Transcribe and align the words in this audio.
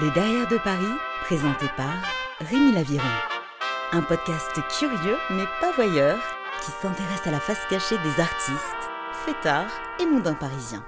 Les 0.00 0.10
Derrière 0.12 0.48
de 0.48 0.56
Paris, 0.56 0.94
présenté 1.24 1.66
par 1.76 1.92
Rémi 2.40 2.72
Laviron. 2.72 3.04
Un 3.92 4.00
podcast 4.00 4.58
curieux 4.78 5.18
mais 5.28 5.44
pas 5.60 5.72
voyeur 5.72 6.16
qui 6.64 6.70
s'intéresse 6.70 7.26
à 7.26 7.30
la 7.30 7.40
face 7.40 7.60
cachée 7.68 7.98
des 7.98 8.20
artistes, 8.20 8.90
fêtards 9.26 9.70
et 9.98 10.06
mondains 10.06 10.34
parisiens. 10.34 10.82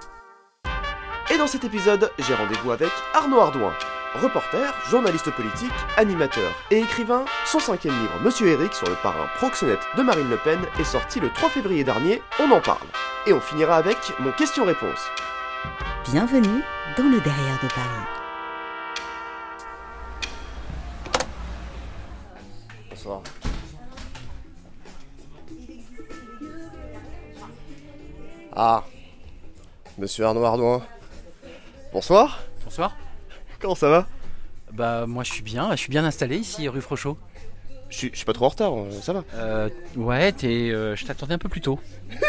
Et 1.31 1.37
dans 1.37 1.47
cet 1.47 1.65
épisode, 1.65 2.11
j'ai 2.21 2.35
rendez-vous 2.35 2.71
avec 2.71 2.91
Arnaud 3.13 3.41
Ardouin. 3.41 3.75
Reporter, 4.15 4.73
journaliste 4.89 5.31
politique, 5.33 5.73
animateur 5.99 6.51
et 6.71 6.79
écrivain, 6.79 7.27
son 7.45 7.59
cinquième 7.59 7.99
livre 7.99 8.21
Monsieur 8.23 8.47
Eric 8.49 8.73
sur 8.73 8.89
le 8.89 8.97
parrain 9.03 9.27
proxénète 9.37 9.87
de 9.97 10.03
Marine 10.03 10.31
Le 10.31 10.39
Pen 10.39 10.61
est 10.79 10.85
sorti 10.85 11.21
le 11.21 11.29
3 11.31 11.51
février 11.51 11.85
dernier, 11.85 12.23
on 12.41 12.51
en 12.51 12.61
parle. 12.61 12.89
Et 13.27 13.35
on 13.35 13.41
finira 13.41 13.77
avec 13.77 13.99
mon 14.21 14.33
question-réponse. 14.33 15.11
Bienvenue 16.11 16.63
dans 16.97 17.11
le 17.11 17.21
Derrière 17.21 17.59
de 17.63 17.69
Paris. 17.69 18.22
Ah, 28.65 28.85
Monsieur 29.99 30.25
Arnaud 30.25 30.45
Ardouin. 30.45 30.87
Bonsoir, 31.93 32.45
Bonsoir. 32.63 32.97
comment 33.59 33.75
ça 33.75 33.89
va? 33.91 34.07
Bah 34.73 35.05
moi 35.09 35.25
je 35.25 35.33
suis 35.33 35.43
bien, 35.43 35.73
je 35.73 35.77
suis 35.79 35.91
bien 35.91 36.05
installé 36.05 36.37
ici 36.37 36.69
rue 36.69 36.81
Frochot. 36.81 37.19
je 37.89 37.97
suis, 37.97 38.11
je 38.13 38.19
suis 38.19 38.25
pas 38.25 38.33
trop 38.35 38.45
en 38.45 38.51
retard, 38.51 38.73
euh, 38.79 38.89
ça 39.03 39.15
va. 39.15 39.25
Euh, 39.35 39.69
ouais, 39.97 40.31
t'es, 40.31 40.71
euh, 40.71 40.95
je 40.95 41.05
t'attendais 41.05 41.35
un 41.35 41.39
peu 41.39 41.49
plus 41.49 41.61
tôt. 41.61 41.81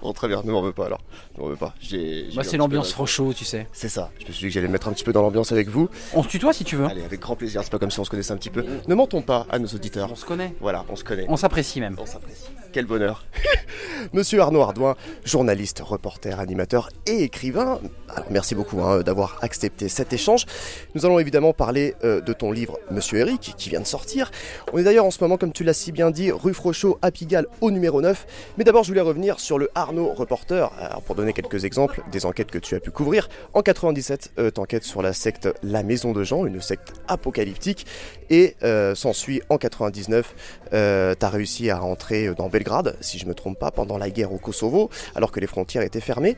Bon, 0.00 0.12
très 0.12 0.28
bien, 0.28 0.42
ne 0.44 0.50
m'en 0.50 0.62
veux 0.62 0.72
pas 0.72 0.86
alors. 0.86 1.00
Ne 1.36 1.42
m'en 1.42 1.48
veux 1.48 1.56
pas. 1.56 1.74
J'ai, 1.80 2.26
j'ai 2.28 2.34
Moi 2.34 2.42
un 2.42 2.48
c'est 2.48 2.56
l'ambiance 2.56 2.92
Frochot, 2.92 3.32
tu 3.34 3.44
sais. 3.44 3.66
C'est 3.72 3.88
ça, 3.88 4.10
je 4.20 4.26
me 4.26 4.32
suis 4.32 4.46
dit 4.46 4.48
que 4.48 4.54
j'allais 4.54 4.68
me 4.68 4.72
mettre 4.72 4.88
un 4.88 4.92
petit 4.92 5.04
peu 5.04 5.12
dans 5.12 5.22
l'ambiance 5.22 5.52
avec 5.52 5.68
vous. 5.68 5.88
On 6.14 6.22
se 6.22 6.28
tutoie 6.28 6.52
si 6.52 6.64
tu 6.64 6.76
veux. 6.76 6.86
Allez, 6.86 7.04
avec 7.04 7.20
grand 7.20 7.36
plaisir, 7.36 7.62
c'est 7.62 7.70
pas 7.70 7.78
comme 7.78 7.90
si 7.90 8.00
on 8.00 8.04
se 8.04 8.10
connaissait 8.10 8.32
un 8.32 8.36
petit 8.36 8.50
peu. 8.50 8.64
Ne 8.88 8.94
mentons 8.94 9.22
pas 9.22 9.46
à 9.50 9.58
nos 9.58 9.68
auditeurs. 9.68 10.08
On 10.10 10.16
se 10.16 10.24
connaît. 10.24 10.54
Voilà, 10.60 10.84
on 10.88 10.96
se 10.96 11.04
connaît. 11.04 11.26
On 11.28 11.36
s'apprécie 11.36 11.80
même. 11.80 11.96
On 12.00 12.06
s'apprécie. 12.06 12.46
Quel 12.72 12.86
bonheur. 12.86 13.24
Monsieur 14.12 14.40
Arnaud 14.40 14.62
Ardouin, 14.62 14.96
journaliste, 15.24 15.80
reporter, 15.80 16.40
animateur 16.40 16.88
et 17.06 17.22
écrivain. 17.22 17.80
Alors 18.08 18.26
merci 18.30 18.54
beaucoup 18.54 18.80
hein, 18.80 19.02
d'avoir 19.02 19.38
accepté 19.42 19.88
cet 19.88 20.12
échange. 20.12 20.46
Nous 20.94 21.04
allons 21.04 21.18
évidemment 21.18 21.52
parler 21.52 21.94
euh, 22.02 22.20
de 22.20 22.32
ton 22.32 22.50
livre 22.50 22.78
Monsieur 22.90 23.18
Eric 23.18 23.54
qui 23.56 23.68
vient 23.68 23.80
de 23.80 23.86
sortir. 23.86 24.30
On 24.72 24.78
est 24.78 24.84
d'ailleurs 24.84 25.04
en 25.04 25.10
ce 25.10 25.22
moment, 25.22 25.36
comme 25.36 25.52
tu 25.52 25.64
l'as 25.64 25.74
si 25.74 25.92
bien 25.92 26.10
dit, 26.10 26.30
rue 26.30 26.54
Frochot 26.54 26.98
à 27.02 27.10
Pigalle 27.10 27.46
au 27.60 27.70
numéro 27.70 28.00
9. 28.00 28.26
Mais 28.58 28.64
d'abord 28.64 28.84
je 28.84 28.88
voulais 28.88 29.00
revenir 29.00 29.38
sur 29.42 29.58
le 29.58 29.70
Arnaud 29.74 30.12
reporter. 30.12 30.72
Alors 30.78 31.02
pour 31.02 31.14
donner 31.14 31.32
quelques 31.32 31.64
exemples 31.64 32.02
des 32.10 32.24
enquêtes 32.26 32.50
que 32.50 32.58
tu 32.58 32.74
as 32.76 32.80
pu 32.80 32.90
couvrir. 32.90 33.28
En 33.54 33.62
97, 33.62 34.32
euh, 34.38 34.50
t'enquêtes 34.50 34.84
sur 34.84 35.02
la 35.02 35.12
secte 35.12 35.48
La 35.62 35.82
Maison 35.82 36.12
de 36.12 36.22
Jean, 36.22 36.46
une 36.46 36.60
secte 36.60 36.92
apocalyptique. 37.08 37.86
Et 38.30 38.56
euh, 38.62 38.94
s'ensuit 38.94 39.42
en 39.50 39.58
99 39.58 40.34
euh, 40.72 41.14
t'as 41.14 41.28
réussi 41.28 41.70
à 41.70 41.78
rentrer 41.78 42.34
dans 42.34 42.48
Belgrade, 42.48 42.96
si 43.00 43.18
je 43.18 43.26
me 43.26 43.34
trompe 43.34 43.58
pas, 43.58 43.70
pendant 43.70 43.98
la 43.98 44.10
guerre 44.10 44.32
au 44.32 44.38
Kosovo, 44.38 44.90
alors 45.14 45.32
que 45.32 45.40
les 45.40 45.46
frontières 45.46 45.82
étaient 45.82 46.00
fermées. 46.00 46.36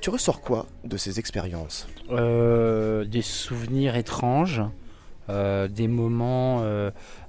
Tu 0.00 0.10
ressors 0.10 0.40
quoi 0.40 0.66
de 0.84 0.96
ces 0.96 1.18
expériences? 1.18 1.86
Euh, 2.10 3.04
des 3.04 3.22
souvenirs 3.22 3.96
étranges, 3.96 4.62
euh, 5.28 5.68
des 5.68 5.88
moments 5.88 6.62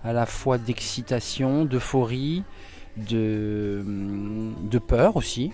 à 0.03 0.13
la 0.13 0.25
fois 0.25 0.57
d'excitation, 0.57 1.65
d'euphorie, 1.65 2.43
de, 2.97 3.83
de 4.69 4.77
peur 4.79 5.15
aussi. 5.15 5.51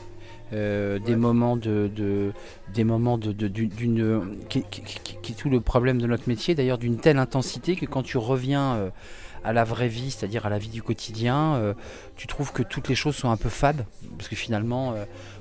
Euh, 0.52 0.98
des 0.98 1.16
moments 1.16 1.56
de, 1.58 1.92
de- 1.96 2.32
des 2.74 2.84
moments 2.84 3.20
de, 3.20 3.32
d'une 3.32 4.36
qui, 4.50 4.64
qui- 4.64 4.82
qui- 4.82 5.16
qui 5.22 5.32
est 5.32 5.36
tout 5.36 5.50
le 5.50 5.62
problème 5.62 6.02
de 6.02 6.08
notre 6.08 6.28
métier 6.28 6.56
d'ailleurs 6.56 6.80
d'une 6.80 6.98
telle 6.98 7.20
intensité 7.20 7.76
que 7.76 7.86
quand 7.86 8.02
tu 8.02 8.18
reviens 8.18 8.74
euh, 8.74 8.90
à 9.44 9.54
la 9.54 9.64
vraie 9.64 9.90
vie 9.90 10.10
c'est-à-dire 10.10 10.48
à 10.48 10.50
la 10.50 10.58
vie 10.58 10.70
du 10.70 10.82
quotidien 10.82 11.54
euh, 11.54 11.76
tu 12.16 12.26
trouves 12.26 12.52
que 12.52 12.64
toutes 12.64 12.90
les 12.90 12.96
choses 12.96 13.16
sont 13.16 13.30
un 13.30 13.38
peu 13.38 13.48
fades 13.50 13.86
parce 14.18 14.28
que 14.28 14.36
finalement 14.36 14.96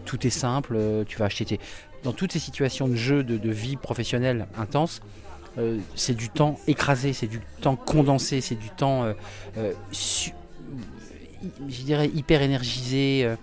tout 0.04 0.26
est 0.26 0.30
simple 0.30 0.78
tu 1.06 1.16
vas 1.16 1.24
acheter 1.24 1.46
tes 1.46 1.60
dans 2.04 2.12
toutes 2.12 2.32
ces 2.32 2.38
situations 2.38 2.86
de 2.86 2.94
jeu 2.94 3.22
de, 3.24 3.38
de 3.38 3.50
vie 3.50 3.76
professionnelle 3.76 4.46
intense 4.58 5.00
c'est 5.94 6.14
du 6.14 6.28
temps 6.28 6.60
écrasé 6.66 7.14
c'est 7.14 7.26
du 7.28 7.40
temps 7.62 7.76
condensé 7.76 8.42
c'est 8.42 8.56
du 8.56 8.68
temps 8.68 9.06
su- 9.90 10.32
je 11.68 11.82
dirais 11.82 12.10
hyper 12.14 12.42
énergisé 12.42 13.22
euh, 13.24 13.36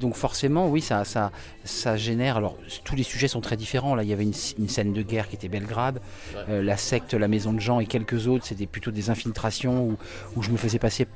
donc 0.00 0.14
forcément, 0.14 0.68
oui, 0.68 0.80
ça, 0.80 1.04
ça, 1.04 1.32
ça 1.64 1.96
génère. 1.96 2.36
Alors, 2.36 2.56
tous 2.84 2.94
les 2.94 3.02
sujets 3.02 3.26
sont 3.26 3.40
très 3.40 3.56
différents. 3.56 3.96
Là, 3.96 4.04
il 4.04 4.08
y 4.08 4.12
avait 4.12 4.22
une, 4.22 4.34
une 4.56 4.68
scène 4.68 4.92
de 4.92 5.02
guerre 5.02 5.28
qui 5.28 5.34
était 5.34 5.48
Belgrade, 5.48 6.00
Euh, 6.48 6.62
la 6.62 6.76
secte, 6.76 7.14
la 7.14 7.26
maison 7.26 7.52
de 7.52 7.58
Jean 7.58 7.80
et 7.80 7.86
quelques 7.86 8.28
autres. 8.28 8.46
C'était 8.46 8.66
plutôt 8.66 8.92
des 8.92 9.10
infiltrations 9.10 9.82
où, 9.82 9.96
où 10.36 10.42
je 10.44 10.50
me 10.52 10.56
faisais 10.56 10.78
passer, 10.78 11.08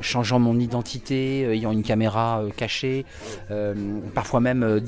changeant 0.00 0.38
mon 0.38 0.60
identité, 0.60 1.44
euh, 1.46 1.54
ayant 1.54 1.72
une 1.72 1.82
caméra 1.82 2.42
euh, 2.42 2.50
cachée, 2.50 3.06
parfois 4.14 4.40
même 4.40 4.82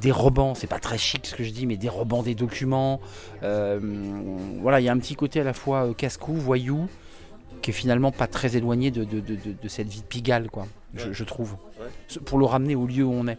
dérobant. 0.00 0.56
C'est 0.56 0.66
pas 0.66 0.80
très 0.80 0.98
chic 0.98 1.26
ce 1.26 1.36
que 1.36 1.44
je 1.44 1.50
dis, 1.50 1.66
mais 1.66 1.76
dérobant 1.76 2.24
des 2.24 2.34
documents. 2.34 3.00
Voilà, 3.42 4.80
il 4.80 4.84
y 4.84 4.88
a 4.88 4.92
un 4.92 4.98
petit 4.98 5.14
côté 5.14 5.40
à 5.40 5.44
la 5.44 5.52
fois 5.52 5.94
casse-cou, 5.96 6.34
voyou, 6.34 6.88
qui 7.62 7.70
est 7.70 7.74
finalement 7.74 8.10
pas 8.12 8.26
très 8.26 8.56
éloigné 8.56 8.90
de, 8.90 9.04
de, 9.04 9.20
de- 9.20 9.34
de- 9.36 9.52
de 9.62 9.68
cette 9.68 9.88
vie 9.88 10.00
de 10.00 10.06
Pigalle, 10.06 10.50
quoi. 10.50 10.66
Je, 10.94 11.12
je 11.12 11.24
trouve. 11.24 11.56
Pour 12.24 12.38
le 12.38 12.44
ramener 12.46 12.74
au 12.74 12.86
lieu 12.86 13.04
où 13.04 13.12
on 13.12 13.26
est. 13.28 13.38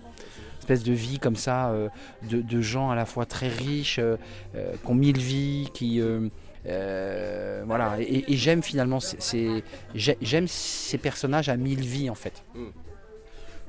Espèce 0.59 0.84
de 0.84 0.94
vie 0.94 1.18
comme 1.20 1.36
ça, 1.36 1.70
euh, 1.72 1.90
de, 2.30 2.40
de 2.42 2.62
gens 2.62 2.92
à 2.92 2.96
la 2.96 3.06
fois 3.06 3.26
très 3.26 3.48
riches, 3.48 3.98
euh, 4.00 4.16
euh, 4.56 4.74
qui 4.84 4.92
ont 4.92 4.94
mille 4.96 5.18
vies, 5.18 5.70
qui. 5.74 6.00
euh, 6.00 6.30
euh, 6.68 7.64
voilà, 7.66 7.96
et, 8.00 8.32
et 8.32 8.38
j'aime 8.38 8.62
finalement 8.62 9.00
ces- 9.00 9.20
ces- 9.20 9.64
j'ai- 9.96 10.18
j'aime 10.22 10.48
ces 10.48 11.00
personnages 11.00 11.50
à 11.50 11.58
mille 11.58 11.82
vies 11.82 12.09
en 12.12 12.16
fait. 12.16 12.44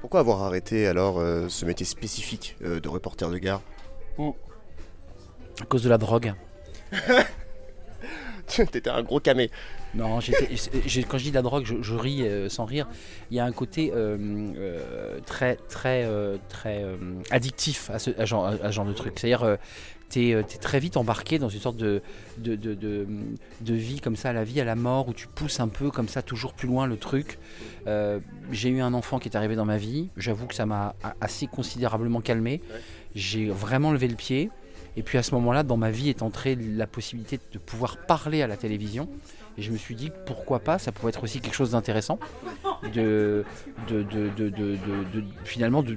Pourquoi 0.01 0.21
avoir 0.21 0.43
arrêté 0.43 0.87
alors 0.87 1.19
euh, 1.19 1.49
ce 1.49 1.65
métier 1.65 1.87
spécifique 1.87 2.57
euh, 2.63 2.79
de 2.81 2.89
reporter 2.91 3.31
de 3.31 3.39
gare? 3.39 3.63
À 4.19 5.65
cause 5.65 5.83
de 5.83 5.89
la 5.89 5.97
drogue. 5.99 6.35
T'étais 8.47 8.89
un 8.91 9.03
gros 9.03 9.21
camé. 9.21 9.51
Non, 9.95 10.19
quand 10.21 11.19
je 11.19 11.23
dis 11.23 11.31
de 11.31 11.35
la 11.35 11.43
drogue, 11.43 11.65
je, 11.65 11.95
ris 11.95 12.23
euh, 12.23 12.49
sans 12.49 12.65
rire. 12.65 12.89
Il 13.31 13.37
y 13.37 13.41
a 13.41 13.45
un 13.45 13.53
côté 13.53 13.93
euh, 13.95 14.17
euh, 14.57 15.19
très, 15.27 15.57
très, 15.57 16.09
très 16.49 16.85
addictif 17.31 17.91
à 17.91 17.99
ce, 17.99 18.11
genre, 18.25 18.51
de 18.51 18.93
truc. 18.93 19.15
C'est-à-dire, 19.17 19.59
t'es 20.09 20.31
es 20.31 20.43
très 20.43 20.81
vite 20.81 20.97
embarqué 20.97 21.39
dans 21.39 21.49
une 21.49 21.61
sorte 21.61 21.77
de, 21.77 22.03
vie 23.61 24.01
comme 24.01 24.17
ça, 24.17 24.33
la 24.33 24.45
vie, 24.45 24.61
à 24.61 24.65
la 24.65 24.77
mort, 24.77 25.09
où 25.09 25.13
tu 25.13 25.27
pousses 25.27 25.61
un 25.61 25.69
peu 25.69 25.91
comme 25.91 26.09
ça, 26.09 26.23
toujours 26.23 26.55
plus 26.55 26.69
loin 26.69 26.87
le 26.87 26.97
truc. 26.97 27.39
J'ai 28.51 28.71
eu 28.71 28.81
un 28.81 28.95
enfant 28.95 29.19
qui 29.19 29.29
est 29.29 29.37
arrivé 29.37 29.57
dans 29.57 29.67
ma 29.67 29.77
vie. 29.77 30.09
J'avoue 30.17 30.47
que 30.47 30.55
ça 30.55 30.67
m'a 30.67 30.95
assez 31.21 31.47
considérablement 31.47 32.21
calmé. 32.21 32.63
J'ai 33.15 33.49
vraiment 33.49 33.93
levé 33.93 34.09
le 34.09 34.17
pied. 34.17 34.51
Et 34.97 35.03
puis 35.03 35.17
à 35.17 35.23
ce 35.23 35.35
moment-là, 35.35 35.63
dans 35.63 35.79
ma 35.79 35.91
vie 35.91 36.11
est 36.11 36.23
entrée 36.23 36.55
la 36.55 36.87
possibilité 36.87 37.41
de 37.53 37.59
pouvoir 37.59 37.97
parler 37.97 38.43
à 38.43 38.47
la 38.47 38.59
télévision. 38.59 39.09
Et 39.59 39.63
je 39.63 39.71
me 39.71 39.77
suis 39.77 39.95
dit 39.95 40.11
pourquoi 40.27 40.61
pas, 40.61 40.79
ça 40.79 40.93
pourrait 40.93 41.11
être 41.11 41.23
aussi 41.25 41.41
quelque 41.41 41.55
chose 41.55 41.73
d'intéressant, 41.73 42.19
de, 42.95 43.45
finalement 45.45 45.83
de, 45.83 45.97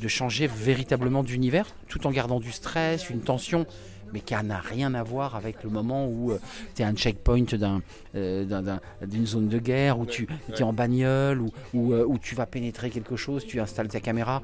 de 0.00 0.08
changer 0.08 0.46
véritablement 0.46 1.22
d'univers, 1.22 1.66
tout 1.88 2.06
en 2.06 2.10
gardant 2.10 2.40
du 2.40 2.52
stress, 2.52 3.10
une 3.10 3.20
tension, 3.20 3.66
mais 4.12 4.20
qui 4.20 4.34
n'a 4.34 4.58
rien 4.58 4.94
à 4.94 5.02
voir 5.02 5.36
avec 5.36 5.62
le 5.64 5.70
moment 5.70 6.06
où 6.06 6.32
tu 6.74 6.82
es 6.82 6.84
à 6.84 6.88
un 6.88 6.94
checkpoint 6.94 7.42
d'un, 7.42 7.82
euh, 8.14 8.44
d'un- 8.44 8.62
d'un- 8.62 8.80
d'une 9.06 9.26
zone 9.26 9.48
de 9.48 9.58
guerre, 9.58 9.98
où 9.98 10.06
tu 10.06 10.26
es 10.56 10.62
en 10.62 10.72
bagnole, 10.72 11.40
où, 11.42 11.50
où, 11.74 11.92
euh, 11.92 12.04
où 12.06 12.18
tu 12.18 12.34
vas 12.34 12.46
pénétrer 12.46 12.90
quelque 12.90 13.16
chose, 13.16 13.44
tu 13.46 13.60
installes 13.60 13.88
ta 13.88 14.00
caméra. 14.00 14.42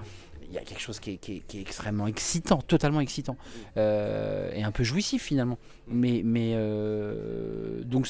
Il 0.54 0.58
y 0.58 0.60
a 0.60 0.62
quelque 0.64 0.80
chose 0.80 1.00
qui 1.00 1.10
est, 1.10 1.16
qui 1.16 1.32
est- 1.38 1.40
qui 1.48 1.58
est 1.58 1.60
extrêmement 1.62 2.06
excitant, 2.06 2.58
totalement 2.58 3.00
excitant, 3.00 3.36
euh, 3.76 4.52
et 4.54 4.62
un 4.62 4.70
peu 4.70 4.84
jouissif 4.84 5.20
finalement. 5.24 5.58
Mais, 5.88 6.22
mais 6.24 6.52
euh, 6.54 7.82
donc 7.82 8.06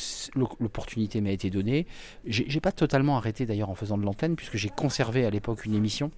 l'opportunité 0.61 1.23
m'a 1.23 1.31
été 1.31 1.49
donnée. 1.49 1.87
J'ai 2.27 2.61
pas 2.61 2.71
totalement 2.71 3.17
arrêté 3.17 3.47
d'ailleurs 3.47 3.71
en 3.71 3.75
faisant 3.75 3.97
de 3.97 4.05
l'antenne, 4.05 4.37
puisque 4.37 4.59
j'ai 4.59 4.69
conservé 4.69 5.25
à 5.25 5.31
l'époque 5.31 5.65
une 5.65 5.75
émission 5.75 6.11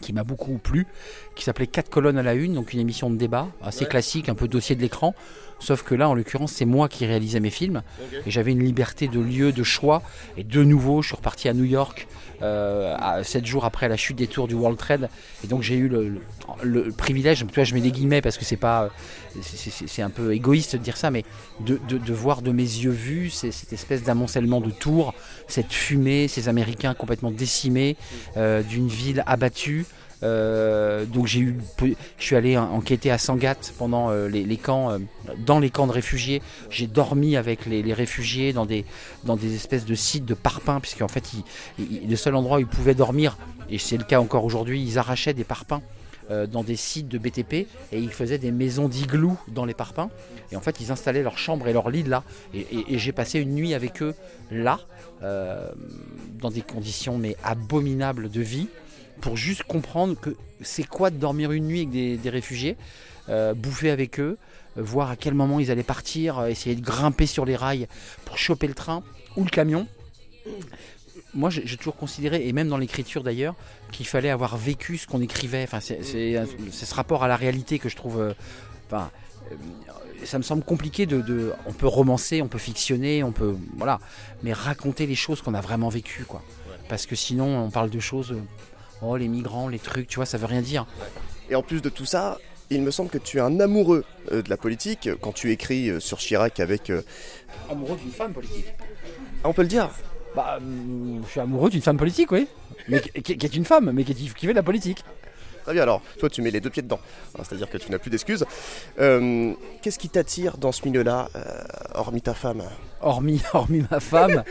qui 0.00 0.12
m'a 0.12 0.24
beaucoup 0.24 0.58
plu, 0.58 0.86
qui 1.34 1.44
s'appelait 1.44 1.66
4 1.66 1.88
colonnes 1.90 2.18
à 2.18 2.22
la 2.22 2.34
une, 2.34 2.54
donc 2.54 2.72
une 2.72 2.80
émission 2.80 3.08
de 3.10 3.16
débat 3.16 3.48
assez 3.62 3.84
Ouais. 3.84 3.90
classique, 3.90 4.28
un 4.28 4.34
peu 4.34 4.48
dossier 4.48 4.76
de 4.76 4.80
l'écran. 4.82 5.14
Sauf 5.58 5.82
que 5.82 5.94
là, 5.94 6.06
en 6.10 6.14
l'occurrence, 6.14 6.52
c'est 6.52 6.66
moi 6.66 6.86
qui 6.86 7.06
réalisais 7.06 7.40
mes 7.40 7.48
films 7.48 7.82
et 8.26 8.30
j'avais 8.30 8.52
une 8.52 8.62
liberté 8.62 9.08
de 9.08 9.18
lieu, 9.18 9.52
de 9.52 9.62
choix. 9.62 10.02
Et 10.36 10.44
de 10.44 10.62
nouveau, 10.62 11.00
je 11.00 11.08
suis 11.08 11.16
reparti 11.16 11.48
à 11.48 11.54
New 11.54 11.64
York 11.64 12.06
euh, 12.42 12.94
à, 12.98 13.24
sept 13.24 13.46
jours 13.46 13.64
après 13.64 13.88
la 13.88 13.96
chute 13.96 14.16
des 14.16 14.26
tours 14.26 14.48
du 14.48 14.54
World 14.54 14.76
Trade. 14.78 15.08
Et 15.42 15.46
donc 15.46 15.62
j'ai 15.62 15.76
eu 15.76 15.88
le, 15.88 16.08
le- 16.10 16.20
le 16.62 16.92
privilège, 16.92 17.46
tu 17.48 17.54
vois, 17.54 17.64
je 17.64 17.72
mets 17.74 17.80
des 17.80 17.90
guillemets 17.90 18.20
parce 18.20 18.36
que 18.36 18.44
c'est 18.44 18.56
pas, 18.58 18.90
c'est- 19.40 20.02
un 20.02 20.10
peu 20.10 20.34
égoïste 20.34 20.76
de 20.76 20.82
dire 20.82 20.96
ça, 20.98 21.10
mais 21.10 21.24
de, 21.60 21.80
de- 21.88 21.98
de 21.98 22.12
voir 22.12 22.42
de 22.42 22.52
mes 22.52 22.62
yeux 22.62 22.90
vus 22.90 23.30
cette 23.30 23.72
espèce 23.72 24.02
d'amoncellement 24.02 24.60
de 24.60 24.70
tours, 24.70 25.14
cette 25.48 25.72
fumée, 25.72 26.28
ces 26.28 26.48
Américains 26.48 26.94
complètement 26.94 27.30
décimés, 27.30 27.96
euh, 28.36 28.62
d'une 28.62 28.88
ville 28.88 29.22
abattue. 29.26 29.75
Euh, 30.22 31.04
donc 31.04 31.26
j'ai 31.26 31.40
eu, 31.40 31.58
je 31.80 31.94
suis 32.18 32.36
allé 32.36 32.56
enquêter 32.56 33.10
à 33.10 33.18
Sangatte 33.18 33.74
pendant 33.78 34.10
euh, 34.10 34.28
les, 34.28 34.56
camps, 34.56 34.90
euh, 34.90 34.98
dans 35.44 35.58
les 35.58 35.70
camps 35.70 35.86
de 35.86 35.92
réfugiés. 35.92 36.42
J'ai 36.70 36.86
dormi 36.86 37.36
avec 37.36 37.66
les, 37.66 37.92
réfugiés 37.92 38.52
dans 38.52 38.66
des, 38.66 38.84
dans 39.24 39.36
des 39.36 39.54
espèces 39.54 39.84
de 39.84 39.94
sites 39.94 40.24
de 40.24 40.34
parpaings, 40.34 40.80
puisqu'en 40.80 41.08
fait, 41.08 41.24
le 41.78 42.16
seul 42.16 42.34
endroit 42.34 42.58
où 42.58 42.60
ils 42.60 42.66
pouvaient 42.66 42.94
dormir, 42.94 43.36
et 43.70 43.78
c'est 43.78 43.96
le 43.96 44.04
cas 44.04 44.20
encore 44.20 44.44
aujourd'hui, 44.44 44.82
ils 44.82 44.98
arrachaient 44.98 45.34
des 45.34 45.44
parpaings 45.44 45.82
dans 46.50 46.64
des 46.64 46.74
sites 46.74 47.06
de 47.06 47.18
BTP 47.18 47.52
et 47.52 47.68
ils 47.92 48.10
faisaient 48.10 48.38
des 48.38 48.50
maisons 48.50 48.88
d'igloo 48.88 49.36
dans 49.46 49.64
les 49.64 49.74
parpaings. 49.74 50.10
Et 50.50 50.56
en 50.56 50.60
fait, 50.60 50.80
ils 50.80 50.90
installaient 50.90 51.22
leurs 51.22 51.38
chambres 51.38 51.68
et 51.68 51.72
leurs 51.72 51.88
lits 51.88 52.02
là. 52.02 52.24
Et, 52.52 52.98
j'ai 52.98 53.12
passé 53.12 53.38
une 53.38 53.54
nuit 53.54 53.74
avec 53.74 54.02
eux 54.02 54.12
là, 54.50 54.80
dans 55.22 56.50
des 56.50 56.62
conditions 56.62 57.16
mais 57.16 57.36
abominables 57.44 58.28
de 58.28 58.40
vie 58.40 58.66
pour 59.20 59.36
juste 59.36 59.62
comprendre 59.64 60.18
que 60.18 60.36
c'est 60.60 60.86
quoi 60.86 61.10
de 61.10 61.16
dormir 61.16 61.52
une 61.52 61.66
nuit 61.66 61.80
avec 61.80 62.20
des, 62.20 62.30
réfugiés, 62.30 62.76
euh, 63.28 63.54
bouffer 63.54 63.90
avec 63.90 64.20
eux, 64.20 64.38
euh, 64.76 64.82
voir 64.82 65.10
à 65.10 65.16
quel 65.16 65.34
moment 65.34 65.60
ils 65.60 65.70
allaient 65.70 65.82
partir, 65.82 66.38
euh, 66.38 66.46
essayer 66.48 66.76
de 66.76 66.80
grimper 66.80 67.26
sur 67.26 67.44
les 67.44 67.56
rails 67.56 67.88
pour 68.24 68.38
choper 68.38 68.66
le 68.66 68.74
train 68.74 69.02
ou 69.36 69.44
le 69.44 69.50
camion. 69.50 69.86
Moi, 71.34 71.50
j'ai 71.50 71.76
toujours 71.76 71.96
considéré, 71.96 72.46
et 72.46 72.52
même 72.54 72.68
dans 72.68 72.78
l'écriture 72.78 73.22
d'ailleurs, 73.22 73.54
qu'il 73.92 74.06
fallait 74.06 74.30
avoir 74.30 74.56
vécu 74.56 74.96
ce 74.96 75.06
qu'on 75.06 75.20
écrivait. 75.20 75.64
Enfin, 75.64 75.80
c'est 75.80 76.02
ce 76.02 76.94
rapport 76.94 77.24
à 77.24 77.28
la 77.28 77.36
réalité 77.36 77.78
que 77.78 77.90
je 77.90 77.96
trouve. 77.96 78.34
enfin, 78.86 79.10
ça 80.24 80.38
me 80.38 80.42
semble 80.42 80.64
compliqué 80.64 81.04
de, 81.04 81.52
On 81.66 81.74
peut 81.74 81.86
romancer, 81.88 82.40
on 82.40 82.48
peut 82.48 82.58
fictionner, 82.58 83.22
on 83.22 83.32
peut. 83.32 83.54
Voilà. 83.76 84.00
Mais 84.44 84.54
raconter 84.54 85.06
les 85.06 85.14
choses 85.14 85.42
qu'on 85.42 85.52
a 85.52 85.60
vraiment 85.60 85.90
vécues, 85.90 86.24
quoi. 86.24 86.42
Parce 86.88 87.04
que 87.04 87.16
sinon, 87.16 87.64
on 87.64 87.70
parle 87.70 87.90
de 87.90 88.00
choses 88.00 88.34
oh 89.02 89.16
les 89.16 89.28
migrants, 89.28 89.68
les 89.68 89.78
trucs, 89.78 90.08
tu 90.08 90.16
vois, 90.16 90.26
ça 90.26 90.38
veut 90.38 90.46
rien 90.46 90.62
dire. 90.62 90.86
Et 91.50 91.54
en 91.54 91.62
plus 91.62 91.80
de 91.80 91.88
tout 91.88 92.04
ça, 92.04 92.38
il 92.70 92.82
me 92.82 92.90
semble 92.90 93.10
que 93.10 93.18
tu 93.18 93.38
es 93.38 93.40
un 93.40 93.60
amoureux 93.60 94.04
euh, 94.32 94.42
de 94.42 94.50
la 94.50 94.56
politique 94.56 95.08
quand 95.20 95.32
tu 95.32 95.52
écris 95.52 95.88
euh, 95.90 96.00
sur 96.00 96.18
Chirac 96.18 96.60
avec. 96.60 96.90
Euh, 96.90 97.02
amoureux 97.70 97.96
d'une 97.96 98.10
femme 98.10 98.32
politique. 98.32 98.66
Ah, 99.44 99.48
on 99.48 99.52
peut 99.52 99.62
le 99.62 99.68
dire 99.68 99.90
Bah, 100.34 100.58
je 100.60 101.30
suis 101.30 101.40
amoureux 101.40 101.70
d'une 101.70 101.82
femme 101.82 101.96
politique, 101.96 102.32
oui. 102.32 102.48
Mais 102.88 103.00
qui, 103.00 103.32
est 103.32 103.56
une 103.56 103.64
femme, 103.64 103.90
mais 103.92 104.04
qui, 104.04 104.14
qui 104.14 104.46
fait 104.46 104.52
de 104.52 104.56
la 104.56 104.62
politique. 104.62 105.04
Très 105.64 105.72
bien, 105.72 105.82
alors, 105.82 106.00
toi 106.20 106.30
tu 106.30 106.42
mets 106.42 106.52
les 106.52 106.60
deux 106.60 106.70
pieds 106.70 106.82
dedans, 106.82 107.00
hein, 107.36 107.42
c'est-à-dire 107.42 107.68
que 107.68 107.76
tu 107.76 107.90
n'as 107.90 107.98
plus 107.98 108.10
d'excuses. 108.10 108.44
Qu'est-ce 108.96 109.98
qui 109.98 110.08
t'attire 110.08 110.58
dans 110.58 110.70
ce 110.70 110.84
milieu-là, 110.86 111.28
hormis 111.94 112.22
ta 112.22 112.34
femme? 112.34 112.62
Hormis, 113.00 113.42
hormis 113.52 113.84
ma 113.90 113.98
femme, 113.98 114.44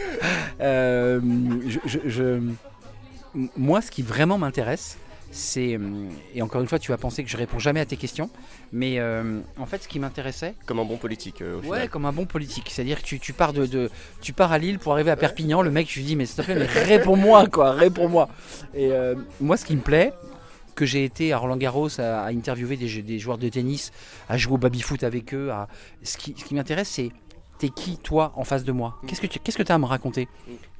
je 0.60 2.42
moi, 3.56 3.82
ce 3.82 3.92
qui 3.92 4.02
vraiment 4.02 4.38
m'intéresse, 4.38 4.98
c'est. 5.32 5.76
Euh, 5.76 6.08
et 6.34 6.42
encore 6.42 6.62
une 6.62 6.68
fois, 6.68 6.80
tu 6.80 6.92
vas 6.92 6.98
penser 6.98 7.24
que 7.24 7.30
je 7.30 7.38
réponds 7.38 7.60
jamais 7.60 7.80
à 7.80 7.86
tes 7.86 7.98
questions, 7.98 8.30
mais 8.72 9.00
euh, 9.00 9.42
en 9.58 9.66
fait, 9.66 9.84
ce 9.84 9.88
qui 9.88 10.00
m'intéressait. 10.00 10.56
Comme 10.66 10.80
un 10.80 10.86
bon 10.86 10.98
politique, 10.98 11.42
euh, 11.42 11.60
au 11.60 11.68
Ouais, 11.68 11.88
comme 11.88 12.06
un 12.06 12.14
bon 12.14 12.26
politique. 12.26 12.70
C'est-à-dire 12.70 13.02
que 13.02 13.16
tu, 13.16 13.34
pars 13.34 13.54
de, 13.54 13.90
tu 14.22 14.34
pars 14.34 14.52
à 14.52 14.58
Lille 14.58 14.80
pour 14.80 14.94
arriver 14.94 15.12
à 15.12 15.16
Perpignan, 15.16 15.62
le 15.62 15.72
mec, 15.72 15.90
je 15.90 16.00
lui 16.00 16.06
dis, 16.06 16.16
mais 16.16 16.26
s'il 16.26 16.38
te 16.38 16.42
plaît, 16.44 16.56
mais 16.56 16.66
réponds-moi, 16.66 17.48
quoi, 17.48 17.72
réponds-moi. 17.72 18.30
Et 18.74 18.92
moi, 19.42 19.58
ce 19.58 19.66
qui 19.66 19.76
me 19.76 19.82
plaît, 19.82 20.14
que 20.76 20.86
j'ai 20.86 21.06
été 21.06 21.32
à 21.32 21.38
Roland 21.38 21.58
Garros 21.58 22.00
à, 22.00 22.26
interviewer 22.26 22.76
des, 22.76 23.02
des, 23.02 23.18
joueurs 23.18 23.38
de 23.38 23.48
tennis, 23.48 23.92
à 24.28 24.38
jouer 24.38 24.56
au 24.56 24.58
baby-foot 24.58 25.04
avec 25.04 25.34
eux, 25.34 25.50
à... 25.50 25.70
ce 26.04 26.18
qui, 26.18 26.36
ce 26.38 26.44
qui 26.44 26.54
m'intéresse, 26.54 26.90
c'est 26.90 27.12
t'es 27.58 27.70
qui 27.70 27.98
toi 27.98 28.34
en 28.36 28.44
face 28.44 28.64
de 28.64 28.72
moi 28.72 29.00
Qu'est-ce 29.08 29.22
que 29.22 29.28
tu 29.28 29.40
qu'est-ce 29.40 29.58
que 29.58 29.64
as 29.72 29.76
à 29.76 29.78
me 29.78 29.86
raconter 29.86 30.28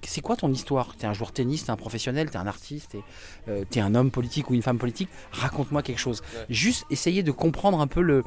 C'est 0.04 0.22
quoi 0.22 0.36
ton 0.36 0.52
histoire? 0.52 0.96
T'es 0.98 1.08
un 1.08 1.14
joueur 1.14 1.30
de 1.30 1.36
tennis, 1.36 1.66
t'es 1.66 1.72
un 1.72 1.76
professionnel, 1.76 2.30
t'es 2.30 2.38
un 2.38 2.48
artiste, 2.48 2.92
t'es 2.92 3.04
euh, 3.50 3.64
es 3.74 3.80
un 3.80 3.96
homme 3.96 4.12
politique 4.12 4.50
ou 4.50 4.54
une 4.54 4.62
femme 4.62 4.78
politique. 4.78 5.10
Raconte-moi 5.32 5.82
quelque 5.82 6.00
chose. 6.00 6.22
Juste 6.50 6.86
essayer 6.90 7.24
de 7.24 7.32
comprendre 7.32 7.80
un 7.80 7.88
peu 7.88 8.02
le 8.02 8.24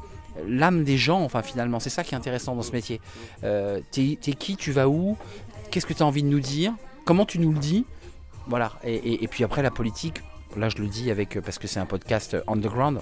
l'âme 0.47 0.83
des 0.83 0.97
gens, 0.97 1.21
enfin 1.21 1.41
finalement, 1.41 1.79
c'est 1.79 1.89
ça 1.89 2.03
qui 2.03 2.13
est 2.13 2.17
intéressant 2.17 2.55
dans 2.55 2.61
ce 2.61 2.71
métier. 2.71 3.01
Euh, 3.43 3.81
t'es 3.91 4.15
qui 4.15 4.55
Tu 4.55 4.71
vas 4.71 4.87
où? 4.87 5.17
Qu'est-ce 5.71 5.85
que 5.85 5.93
tu 5.93 6.03
as 6.03 6.05
envie 6.05 6.23
de 6.23 6.27
nous 6.27 6.39
dire? 6.39 6.73
Comment 7.05 7.25
tu 7.25 7.39
nous 7.39 7.51
le 7.51 7.59
dis? 7.59 7.85
Voilà. 8.47 8.73
Et, 8.83 9.23
et, 9.23 9.27
puis 9.27 9.43
après 9.43 9.61
la 9.61 9.71
politique, 9.71 10.21
là 10.57 10.69
je 10.69 10.77
le 10.77 10.87
dis 10.87 11.11
avec 11.11 11.39
parce 11.41 11.59
que 11.59 11.67
c'est 11.67 11.79
un 11.79 11.85
podcast 11.85 12.37
underground 12.47 13.01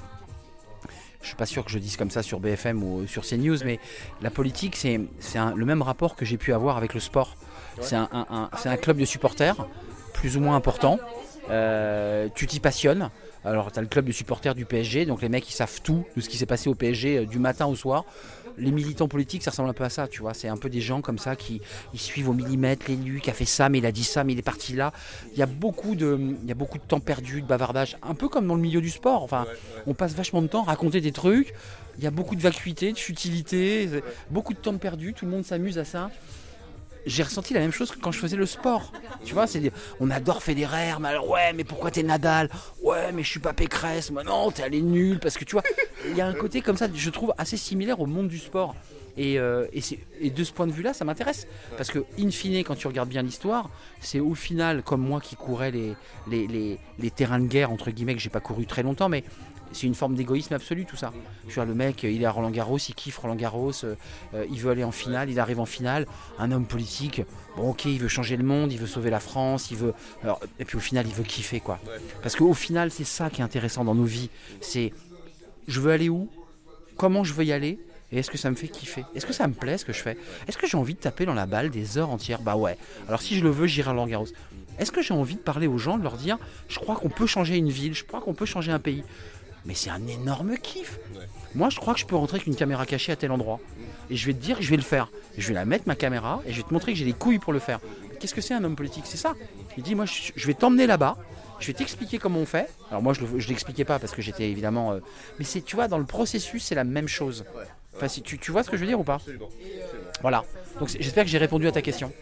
je 1.21 1.27
suis 1.27 1.35
pas 1.35 1.45
sûr 1.45 1.65
que 1.65 1.71
je 1.71 1.79
dise 1.79 1.97
comme 1.97 2.11
ça 2.11 2.23
sur 2.23 2.39
BFM 2.39 2.83
ou 2.83 3.07
sur 3.07 3.23
CNews, 3.23 3.57
mais 3.65 3.79
la 4.21 4.29
politique, 4.29 4.75
c'est 4.75 4.97
le 4.97 5.65
même 5.65 5.81
rapport 5.81 6.15
que 6.15 6.25
j'ai 6.25 6.37
pu 6.37 6.53
avoir 6.53 6.77
avec 6.77 6.93
le 6.93 6.99
sport. 6.99 7.35
C'est 7.81 7.95
un, 7.95 8.09
un, 8.11 8.77
club 8.77 8.97
de 8.97 9.05
supporters, 9.05 9.67
plus 10.13 10.37
ou 10.37 10.39
moins 10.39 10.55
important. 10.55 10.99
Euh, 11.49 12.27
tu 12.33 12.47
t'y 12.47 12.59
passionnes. 12.59 13.09
Alors, 13.45 13.71
tu 13.71 13.79
as 13.79 13.81
le 13.81 13.87
club 13.87 14.05
de 14.05 14.11
supporters 14.11 14.55
du 14.55 14.65
PSG, 14.65 15.05
donc 15.05 15.21
les 15.21 15.29
mecs, 15.29 15.49
ils 15.49 15.53
savent 15.53 15.81
tout 15.81 16.03
de 16.15 16.21
ce 16.21 16.29
qui 16.29 16.37
s'est 16.37 16.45
passé 16.45 16.69
au 16.69 16.75
PSG 16.75 17.17
euh, 17.17 17.25
du 17.25 17.39
matin 17.39 17.65
au 17.65 17.75
soir 17.75 18.05
les 18.57 18.71
militants 18.71 19.07
politiques, 19.07 19.43
ça 19.43 19.51
ressemble 19.51 19.69
un 19.69 19.73
peu 19.73 19.83
à 19.83 19.89
ça, 19.89 20.07
tu 20.07 20.21
vois. 20.21 20.33
C'est 20.33 20.47
un 20.47 20.57
peu 20.57 20.69
des 20.69 20.81
gens 20.81 21.01
comme 21.01 21.17
ça 21.17 21.35
qui 21.35 21.61
ils 21.93 21.99
suivent 21.99 22.29
au 22.29 22.33
millimètre 22.33 22.85
l'élu 22.87 23.21
qui 23.21 23.29
a 23.29 23.33
fait 23.33 23.45
ça, 23.45 23.69
mais 23.69 23.77
il 23.77 23.85
a 23.85 23.91
dit 23.91 24.03
ça, 24.03 24.23
mais 24.23 24.33
il 24.33 24.39
est 24.39 24.43
parti 24.43 24.73
là. 24.73 24.93
Il 25.33 25.37
y 25.37 25.43
a 25.43 25.45
beaucoup 25.45 25.95
de, 25.95 26.19
il 26.41 26.47
y 26.47 26.51
a 26.51 26.55
beaucoup 26.55 26.77
de 26.77 26.83
temps 26.83 26.99
perdu, 26.99 27.41
de 27.41 27.47
bavardage, 27.47 27.97
un 28.03 28.15
peu 28.15 28.27
comme 28.29 28.47
dans 28.47 28.55
le 28.55 28.61
milieu 28.61 28.81
du 28.81 28.89
sport. 28.89 29.23
Enfin, 29.23 29.45
on 29.85 29.93
passe 29.93 30.13
vachement 30.13 30.41
de 30.41 30.47
temps 30.47 30.63
à 30.63 30.67
raconter 30.67 31.01
des 31.01 31.11
trucs. 31.11 31.53
Il 31.97 32.03
y 32.03 32.07
a 32.07 32.11
beaucoup 32.11 32.35
de 32.35 32.41
vacuité, 32.41 32.91
de 32.91 32.97
futilité, 32.97 33.89
beaucoup 34.29 34.53
de 34.53 34.59
temps 34.59 34.77
perdu. 34.77 35.13
Tout 35.13 35.25
le 35.25 35.31
monde 35.31 35.45
s'amuse 35.45 35.77
à 35.77 35.85
ça 35.85 36.09
j'ai 37.07 37.23
ressenti 37.23 37.53
la 37.53 37.59
même 37.59 37.71
chose 37.71 37.91
que 37.91 37.97
quand 37.99 38.11
je 38.11 38.19
faisais 38.19 38.35
le 38.35 38.45
sport. 38.45 38.91
Tu 39.23 39.33
vois, 39.33 39.47
c'est 39.47 39.71
on 39.99 40.09
adore 40.11 40.43
Federer, 40.43 40.93
mais 40.99 41.09
alors 41.09 41.29
ouais, 41.29 41.53
mais 41.53 41.63
pourquoi 41.63 41.91
t'es 41.91 42.03
Nadal? 42.03 42.49
Ouais, 42.83 43.11
mais 43.13 43.23
je 43.23 43.29
suis 43.29 43.39
pas 43.39 43.53
Pécresse. 43.53 44.11
Mais 44.11 44.23
non, 44.23 44.51
t'es 44.51 44.63
allé 44.63 44.81
nul 44.81 45.19
parce 45.19 45.37
que 45.37 45.45
tu 45.45 45.53
vois, 45.53 45.63
il 46.07 46.15
y 46.15 46.21
a 46.21 46.27
un 46.27 46.33
côté 46.33 46.61
comme 46.61 46.77
ça, 46.77 46.87
je 46.93 47.09
trouve 47.09 47.33
assez 47.37 47.57
similaire 47.57 47.99
au 47.99 48.05
monde 48.05 48.27
du 48.27 48.37
sport. 48.37 48.75
Et, 49.17 49.39
euh, 49.39 49.65
et, 49.73 50.29
de 50.29 50.43
ce 50.43 50.51
point 50.51 50.67
de 50.67 50.71
vue-là, 50.71 50.93
ça 50.93 51.03
m'intéresse. 51.03 51.47
Parce 51.75 51.89
que, 51.89 52.05
in 52.19 52.29
fine, 52.29 52.63
quand 52.63 52.75
tu 52.75 52.85
regardes 52.85 53.09
bien 53.09 53.23
l'histoire, 53.23 53.71
c'est 53.99 54.19
au 54.19 54.35
final, 54.35 54.83
comme 54.83 55.01
moi 55.01 55.19
qui 55.21 55.35
courais 55.35 55.71
les, 55.71 55.95
les, 56.29 56.45
les, 56.45 56.79
les 56.99 57.09
terrains 57.09 57.39
de 57.39 57.47
guerre, 57.47 57.71
entre 57.71 57.89
guillemets, 57.89 58.13
que 58.13 58.21
j'ai 58.21 58.29
pas 58.29 58.41
couru 58.41 58.67
très 58.67 58.83
longtemps, 58.83 59.09
mais 59.09 59.23
c'est 59.71 59.87
une 59.87 59.95
forme 59.95 60.15
d'égoïsme 60.15 60.53
absolu 60.53 60.85
tout 60.85 60.95
ça. 60.95 61.13
Le 61.55 61.73
mec, 61.73 62.03
il 62.03 62.21
est 62.21 62.25
à 62.25 62.31
Roland 62.31 62.49
Garros, 62.49 62.77
il 62.77 62.95
kiffe 62.95 63.17
Roland 63.17 63.35
Garros, 63.35 63.71
euh, 63.83 63.95
il 64.49 64.59
veut 64.59 64.71
aller 64.71 64.83
en 64.83 64.91
finale, 64.91 65.29
il 65.29 65.39
arrive 65.39 65.59
en 65.59 65.65
finale. 65.65 66.05
Un 66.39 66.51
homme 66.51 66.65
politique, 66.65 67.21
bon 67.55 67.69
ok, 67.71 67.85
il 67.85 67.99
veut 67.99 68.07
changer 68.07 68.37
le 68.37 68.43
monde, 68.43 68.71
il 68.71 68.79
veut 68.79 68.87
sauver 68.87 69.09
la 69.09 69.19
France, 69.19 69.71
il 69.71 69.77
veut. 69.77 69.93
et 70.59 70.65
puis 70.65 70.77
au 70.77 70.81
final, 70.81 71.05
il 71.07 71.13
veut 71.13 71.23
kiffer 71.23 71.59
quoi. 71.59 71.79
Parce 72.21 72.35
qu'au 72.35 72.53
final, 72.53 72.91
c'est 72.91 73.03
ça 73.03 73.29
qui 73.29 73.41
est 73.41 73.43
intéressant 73.43 73.83
dans 73.83 73.95
nos 73.95 74.05
vies. 74.05 74.29
C'est 74.61 74.93
je 75.67 75.79
veux 75.79 75.91
aller 75.91 76.09
où, 76.09 76.29
comment 76.95 77.23
je 77.23 77.33
veux 77.33 77.43
y 77.43 77.51
aller, 77.51 77.79
et 78.11 78.19
est-ce 78.19 78.31
que 78.31 78.37
ça 78.37 78.49
me 78.49 78.55
fait 78.55 78.69
kiffer? 78.69 79.03
Est-ce 79.15 79.25
que 79.25 79.33
ça 79.33 79.47
me 79.47 79.53
plaît 79.53 79.77
ce 79.77 79.85
que 79.85 79.93
je 79.93 80.01
fais? 80.01 80.17
Est-ce 80.47 80.57
que 80.57 80.65
j'ai 80.65 80.77
envie 80.77 80.93
de 80.93 80.99
taper 80.99 81.25
dans 81.25 81.33
la 81.33 81.45
balle 81.45 81.69
des 81.69 81.97
heures 81.97 82.09
entières? 82.09 82.41
Bah 82.41 82.55
ouais. 82.55 82.77
Alors 83.07 83.21
si 83.21 83.37
je 83.37 83.43
le 83.43 83.49
veux, 83.49 83.67
j'irai 83.67 83.89
à 83.89 83.91
Roland 83.91 84.07
Garros. 84.07 84.27
Est-ce 84.79 84.91
que 84.91 85.01
j'ai 85.01 85.13
envie 85.13 85.35
de 85.35 85.41
parler 85.41 85.67
aux 85.67 85.77
gens, 85.77 85.97
de 85.97 86.03
leur 86.03 86.17
dire, 86.17 86.37
je 86.69 86.79
crois 86.79 86.95
qu'on 86.95 87.09
peut 87.09 87.25
changer 87.25 87.57
une 87.57 87.69
ville, 87.69 87.95
je 87.95 88.03
crois 88.03 88.21
qu'on 88.21 88.33
peut 88.33 88.45
changer 88.45 88.71
un 88.71 88.79
pays? 88.79 89.03
Mais 89.65 89.73
c'est 89.73 89.89
un 89.89 90.05
énorme 90.07 90.57
kiff. 90.57 90.99
Moi, 91.55 91.69
je 91.69 91.79
crois 91.79 91.93
que 91.93 91.99
je 91.99 92.05
peux 92.05 92.15
rentrer 92.15 92.37
avec 92.37 92.47
une 92.47 92.55
caméra 92.55 92.85
cachée 92.85 93.11
à 93.11 93.15
tel 93.15 93.31
endroit. 93.31 93.59
Et 94.09 94.15
je 94.15 94.25
vais 94.25 94.33
te 94.33 94.41
dire 94.41 94.57
que 94.57 94.63
je 94.63 94.69
vais 94.69 94.77
le 94.77 94.83
faire. 94.83 95.09
Je 95.37 95.47
vais 95.47 95.53
la 95.53 95.65
mettre, 95.65 95.87
ma 95.87 95.95
caméra, 95.95 96.41
et 96.45 96.53
je 96.53 96.57
vais 96.57 96.67
te 96.67 96.73
montrer 96.73 96.93
que 96.93 96.97
j'ai 96.97 97.05
les 97.05 97.13
couilles 97.13 97.39
pour 97.39 97.53
le 97.53 97.59
faire. 97.59 97.79
Qu'est-ce 98.19 98.33
que 98.33 98.41
c'est 98.41 98.53
un 98.53 98.63
homme 98.63 98.75
politique? 98.75 99.05
C'est 99.05 99.17
ça. 99.17 99.33
Il 99.77 99.83
dit, 99.83 99.95
moi, 99.95 100.05
je 100.05 100.47
vais 100.47 100.53
t'emmener 100.53 100.87
là-bas. 100.87 101.17
Je 101.59 101.67
vais 101.67 101.73
t'expliquer 101.73 102.19
comment 102.19 102.39
on 102.39 102.45
fait. 102.45 102.69
Alors 102.89 103.01
moi, 103.01 103.13
je 103.13 103.23
ne 103.23 103.49
l'expliquais 103.49 103.85
pas 103.85 103.97
parce 103.99 104.13
que 104.13 104.21
j'étais 104.21 104.49
évidemment... 104.49 104.93
Euh, 104.93 104.99
mais 105.39 105.45
c'est, 105.45 105.61
tu 105.61 105.75
vois, 105.75 105.87
dans 105.87 105.97
le 105.97 106.05
processus, 106.05 106.63
c'est 106.63 106.75
la 106.75 106.83
même 106.83 107.07
chose. 107.07 107.45
Enfin, 107.95 108.07
si 108.07 108.21
tu, 108.21 108.37
tu 108.37 108.51
vois 108.51 108.61
ce 108.61 108.69
que 108.69 108.77
je 108.77 108.81
veux 108.81 108.87
dire 108.87 108.99
ou 108.99 109.03
pas? 109.03 109.19
Voilà. 110.21 110.43
Donc 110.79 110.89
j'espère 110.89 111.23
que 111.23 111.31
j'ai 111.31 111.39
répondu 111.39 111.67
à 111.67 111.71
ta 111.71 111.81
question 111.81 112.13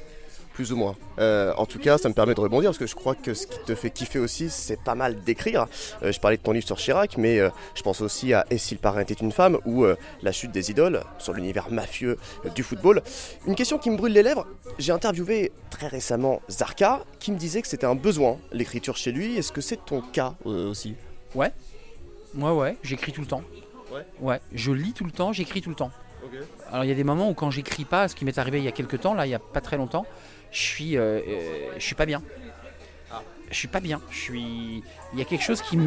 plus 0.55 0.71
ou 0.71 0.77
moins. 0.77 0.95
Euh, 1.19 1.53
en 1.57 1.65
tout 1.65 1.79
cas, 1.79 1.97
ça 1.97 2.07
me 2.07 2.13
permet 2.13 2.33
de 2.33 2.39
rebondir 2.39 2.69
parce 2.69 2.77
que 2.77 2.87
je 2.87 2.95
crois 2.95 3.13
que 3.13 3.33
ce 3.33 3.45
qui 3.45 3.59
te 3.65 3.75
fait 3.75 3.89
kiffer 3.91 4.19
aussi, 4.19 4.49
c'est 4.49 4.81
pas 4.81 4.95
mal 4.95 5.21
d'écrire. 5.21 5.67
Euh, 6.01 6.13
je 6.13 6.19
parlais 6.19 6.37
de 6.37 6.41
ton 6.41 6.53
livre 6.53 6.65
sur 6.65 6.77
Chirac, 6.77 7.17
mais 7.17 7.39
euh, 7.39 7.49
je 7.75 7.83
pense 7.83 7.99
aussi 7.99 8.33
à 8.33 8.45
Et 8.49 8.57
si 8.57 8.73
le 8.73 8.79
parrain 8.79 9.01
était 9.01 9.13
une 9.13 9.33
femme 9.33 9.59
ou 9.65 9.85
La 10.23 10.31
chute 10.31 10.51
des 10.51 10.71
idoles 10.71 11.03
sur 11.19 11.33
l'univers 11.33 11.69
mafieux 11.69 12.17
du 12.55 12.63
football. 12.63 13.01
Une 13.45 13.55
question 13.55 13.77
qui 13.77 13.89
me 13.89 13.97
brûle 13.97 14.13
les 14.13 14.23
lèvres. 14.23 14.47
J'ai 14.79 14.93
interviewé 14.93 15.51
très 15.69 15.87
récemment 15.87 16.41
Zarka 16.49 17.03
qui 17.19 17.33
me 17.33 17.37
disait 17.37 17.61
que 17.61 17.67
c'était 17.67 17.85
un 17.85 17.95
besoin, 17.95 18.37
l'écriture 18.53 18.95
chez 18.95 19.11
lui. 19.11 19.35
Est-ce 19.37 19.51
que 19.51 19.61
c'est 19.61 19.85
ton 19.85 20.01
cas 20.01 20.35
aussi? 20.45 20.95
Ouais. 21.35 21.51
Ouais, 22.35 22.51
ouais, 22.51 22.77
j'écris 22.81 23.11
tout 23.11 23.21
le 23.21 23.27
temps. 23.27 23.43
Ouais. 23.91 24.05
Ouais, 24.21 24.39
je 24.53 24.71
lis 24.71 24.93
tout 24.93 25.03
le 25.03 25.11
temps, 25.11 25.33
j'écris 25.33 25.61
tout 25.61 25.69
le 25.69 25.75
temps. 25.75 25.91
Alors 26.71 26.83
il 26.83 26.87
y 26.87 26.91
a 26.91 26.95
des 26.95 27.03
moments 27.03 27.29
où 27.29 27.33
quand 27.33 27.51
j'écris 27.51 27.85
pas, 27.85 28.07
ce 28.07 28.15
qui 28.15 28.25
m'est 28.25 28.37
arrivé 28.37 28.59
il 28.59 28.65
y 28.65 28.67
a 28.67 28.71
quelques 28.71 29.01
temps, 29.01 29.13
là 29.13 29.25
il 29.25 29.29
y 29.29 29.35
a 29.35 29.39
pas 29.39 29.61
très 29.61 29.77
longtemps, 29.77 30.05
je 30.55 30.61
suis, 30.61 30.97
euh, 30.97 31.19
euh, 31.27 31.73
je 31.77 31.83
suis 31.83 31.95
pas 31.95 32.05
bien. 32.05 32.23
Je 33.51 33.55
suis 33.55 33.67
pas 33.67 33.81
bien. 33.81 34.01
Je 34.09 34.17
suis, 34.17 34.83
il 35.13 35.19
y 35.19 35.21
a 35.21 35.25
quelque 35.25 35.43
chose 35.43 35.61
qui 35.61 35.77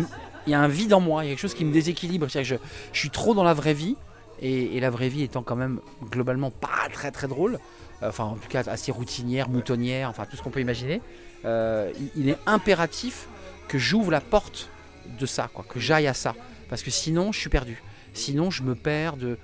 il 0.47 0.51
y 0.51 0.55
a 0.55 0.61
un 0.61 0.69
vide 0.69 0.95
en 0.95 1.01
moi, 1.01 1.25
il 1.25 1.29
y 1.29 1.31
a 1.31 1.33
quelque 1.33 1.41
chose 1.41 1.55
qui 1.55 1.65
me 1.65 1.73
déséquilibre. 1.73 2.29
je, 2.29 2.43
je 2.43 2.57
suis 2.93 3.11
trop 3.11 3.35
dans 3.35 3.43
la 3.43 3.55
vraie 3.55 3.75
vie 3.75 3.97
et, 4.41 4.79
la 4.79 4.91
vraie 4.91 5.09
vie 5.09 5.23
étant 5.23 5.43
quand 5.43 5.57
même 5.57 5.81
globalement 6.11 6.51
pas 6.51 6.89
très 6.93 7.11
très 7.11 7.29
drôle. 7.29 7.59
Enfin, 8.03 8.25
en 8.25 8.37
tout 8.37 8.49
cas 8.49 8.63
assez 8.69 8.93
routinière, 8.93 9.49
moutonnière, 9.49 10.09
enfin 10.09 10.27
tout 10.27 10.37
ce 10.37 10.43
qu'on 10.43 10.51
peut 10.51 10.61
imaginer. 10.61 11.01
Euh, 11.45 11.91
il, 12.15 12.29
est 12.29 12.39
impératif 12.47 13.27
que 13.69 13.79
j'ouvre 13.79 14.11
la 14.11 14.21
porte 14.21 14.71
de 15.19 15.27
ça, 15.27 15.51
quoi, 15.53 15.65
que 15.69 15.81
j'aille 15.81 16.07
à 16.07 16.15
ça. 16.15 16.35
Parce 16.69 16.83
que 16.83 16.91
sinon, 16.91 17.33
je 17.33 17.41
suis 17.41 17.51
perdu. 17.51 17.83
Sinon, 18.13 18.51
je 18.51 18.63
me 18.63 18.75
perds 18.75 19.17
de, 19.17 19.39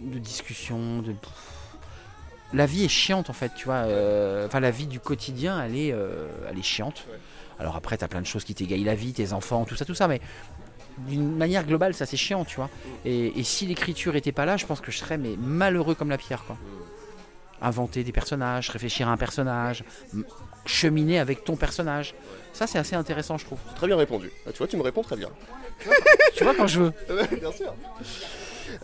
de 0.00 0.18
discussions, 0.18 1.02
de. 1.02 1.14
La 2.54 2.66
vie 2.66 2.84
est 2.84 2.88
chiante 2.88 3.28
en 3.30 3.34
fait, 3.34 3.52
tu 3.54 3.66
vois. 3.66 3.84
euh, 3.86 4.46
Enfin, 4.46 4.60
la 4.60 4.70
vie 4.70 4.86
du 4.86 5.00
quotidien, 5.00 5.62
elle 5.62 5.76
est, 5.76 5.92
euh, 5.92 6.26
elle 6.50 6.58
est 6.58 6.62
chiante. 6.62 7.06
Alors 7.58 7.76
après, 7.76 7.98
tu 7.98 8.04
as 8.04 8.08
plein 8.08 8.20
de 8.22 8.26
choses 8.26 8.44
qui 8.44 8.54
t'égayent 8.54 8.84
la 8.84 8.94
vie, 8.94 9.12
tes 9.12 9.32
enfants, 9.32 9.64
tout 9.64 9.74
ça, 9.76 9.84
tout 9.84 9.94
ça, 9.94 10.08
mais 10.08 10.20
d'une 11.06 11.36
manière 11.36 11.64
globale, 11.66 11.92
ça 11.94 12.06
c'est 12.06 12.16
chiant, 12.16 12.44
tu 12.44 12.56
vois. 12.56 12.70
Et, 13.04 13.38
et 13.38 13.42
si 13.44 13.66
l'écriture 13.66 14.16
était 14.16 14.32
pas 14.32 14.46
là, 14.46 14.56
je 14.56 14.64
pense 14.66 14.80
que 14.80 14.90
je 14.90 14.98
serais 14.98 15.18
mais 15.18 15.36
malheureux 15.38 15.94
comme 15.94 16.10
la 16.10 16.18
pierre, 16.18 16.44
quoi. 16.44 16.56
Inventer 17.60 18.04
des 18.04 18.12
personnages, 18.12 18.70
réfléchir 18.70 19.08
à 19.08 19.12
un 19.12 19.16
personnage, 19.16 19.82
cheminer 20.64 21.18
avec 21.18 21.44
ton 21.44 21.56
personnage. 21.56 22.14
Ça, 22.52 22.66
c'est 22.68 22.78
assez 22.78 22.94
intéressant, 22.94 23.36
je 23.36 23.44
trouve. 23.44 23.58
Très 23.74 23.88
bien 23.88 23.96
répondu. 23.96 24.30
Ah, 24.46 24.52
tu 24.52 24.58
vois, 24.58 24.68
tu 24.68 24.76
me 24.76 24.82
réponds 24.82 25.02
très 25.02 25.16
bien. 25.16 25.28
tu 26.36 26.44
vois, 26.44 26.54
quand 26.54 26.66
je 26.68 26.80
veux. 26.80 26.92
Bien 27.40 27.52
sûr. 27.52 27.74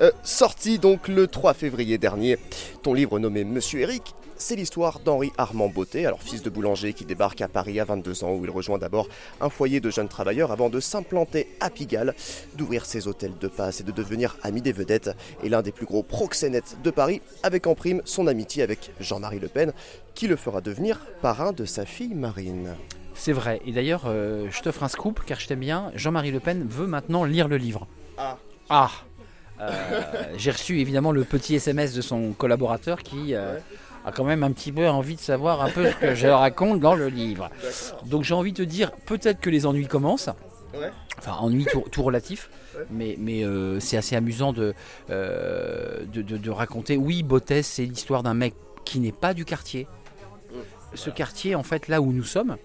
Euh, 0.00 0.10
sorti 0.22 0.78
donc 0.78 1.08
le 1.08 1.26
3 1.26 1.54
février 1.54 1.98
dernier, 1.98 2.38
ton 2.82 2.94
livre 2.94 3.18
nommé 3.18 3.44
Monsieur 3.44 3.80
Eric, 3.80 4.14
c'est 4.36 4.56
l'histoire 4.56 4.98
d'Henri 4.98 5.32
Armand 5.38 5.68
Beauté, 5.68 6.06
alors 6.06 6.22
fils 6.22 6.42
de 6.42 6.50
boulanger 6.50 6.92
qui 6.92 7.04
débarque 7.04 7.40
à 7.40 7.48
Paris 7.48 7.78
à 7.78 7.84
22 7.84 8.24
ans 8.24 8.34
où 8.34 8.44
il 8.44 8.50
rejoint 8.50 8.78
d'abord 8.78 9.08
un 9.40 9.48
foyer 9.48 9.80
de 9.80 9.90
jeunes 9.90 10.08
travailleurs 10.08 10.50
avant 10.50 10.70
de 10.70 10.80
s'implanter 10.80 11.48
à 11.60 11.70
Pigalle, 11.70 12.14
d'ouvrir 12.56 12.84
ses 12.84 13.06
hôtels 13.06 13.38
de 13.40 13.48
passe 13.48 13.80
et 13.80 13.84
de 13.84 13.92
devenir 13.92 14.36
ami 14.42 14.60
des 14.60 14.72
vedettes 14.72 15.10
et 15.42 15.48
l'un 15.48 15.62
des 15.62 15.72
plus 15.72 15.86
gros 15.86 16.02
proxénètes 16.02 16.76
de 16.82 16.90
Paris 16.90 17.22
avec 17.42 17.66
en 17.66 17.74
prime 17.74 18.02
son 18.04 18.26
amitié 18.26 18.62
avec 18.62 18.90
Jean-Marie 19.00 19.40
Le 19.40 19.48
Pen 19.48 19.72
qui 20.14 20.26
le 20.26 20.36
fera 20.36 20.60
devenir 20.60 21.00
parrain 21.22 21.52
de 21.52 21.64
sa 21.64 21.86
fille 21.86 22.14
Marine. 22.14 22.74
C'est 23.14 23.32
vrai. 23.32 23.60
Et 23.64 23.72
d'ailleurs, 23.72 24.04
euh, 24.06 24.48
je 24.50 24.60
t'offre 24.62 24.82
un 24.82 24.88
scoop 24.88 25.20
car 25.24 25.38
je 25.38 25.46
t'aime 25.46 25.60
bien. 25.60 25.92
Jean-Marie 25.94 26.32
Le 26.32 26.40
Pen 26.40 26.66
veut 26.68 26.86
maintenant 26.86 27.24
lire 27.24 27.46
le 27.46 27.56
livre. 27.56 27.86
Ah. 28.18 28.38
Ah 28.68 28.90
J'ai 30.36 30.50
reçu 30.50 30.80
évidemment 30.80 31.12
le 31.12 31.24
petit 31.24 31.54
SMS 31.56 31.94
de 31.94 32.00
son 32.00 32.32
collaborateur 32.32 33.02
qui 33.02 33.34
euh, 33.34 33.58
a 34.04 34.12
quand 34.12 34.24
même 34.24 34.42
un 34.42 34.52
petit 34.52 34.72
peu 34.72 34.88
envie 34.88 35.16
de 35.16 35.20
savoir 35.20 35.62
un 35.62 35.70
peu 35.70 35.90
ce 35.90 35.96
que 35.96 36.14
je 36.14 36.26
raconte 36.28 36.80
dans 36.80 36.94
le 36.94 37.08
livre. 37.08 37.50
Donc 38.06 38.24
j'ai 38.24 38.34
envie 38.34 38.52
de 38.52 38.58
te 38.58 38.68
dire, 38.68 38.92
peut-être 39.06 39.40
que 39.40 39.50
les 39.50 39.66
ennuis 39.66 39.86
commencent. 39.86 40.30
Ouais. 40.74 40.90
Enfin, 41.18 41.34
ennuis 41.40 41.66
tout, 41.70 41.84
tout 41.90 42.02
relatif. 42.02 42.50
Ouais. 42.76 42.84
Mais, 42.90 43.16
mais 43.18 43.44
euh, 43.44 43.78
c'est 43.78 43.96
assez 43.96 44.16
amusant 44.16 44.52
de, 44.52 44.74
euh, 45.10 46.04
de, 46.12 46.22
de- 46.22 46.36
de 46.36 46.50
raconter. 46.50 46.96
Oui, 46.96 47.22
Bottès, 47.22 47.62
c'est 47.62 47.84
l'histoire 47.84 48.22
d'un 48.24 48.34
mec 48.34 48.54
qui 48.84 48.98
n'est 49.00 49.12
pas 49.12 49.32
du 49.34 49.44
quartier. 49.44 49.86
Ce 50.94 51.10
quartier, 51.10 51.54
en 51.54 51.62
fait, 51.62 51.88
là 51.88 52.00
où 52.00 52.12
nous 52.12 52.22
sommes, 52.24 52.56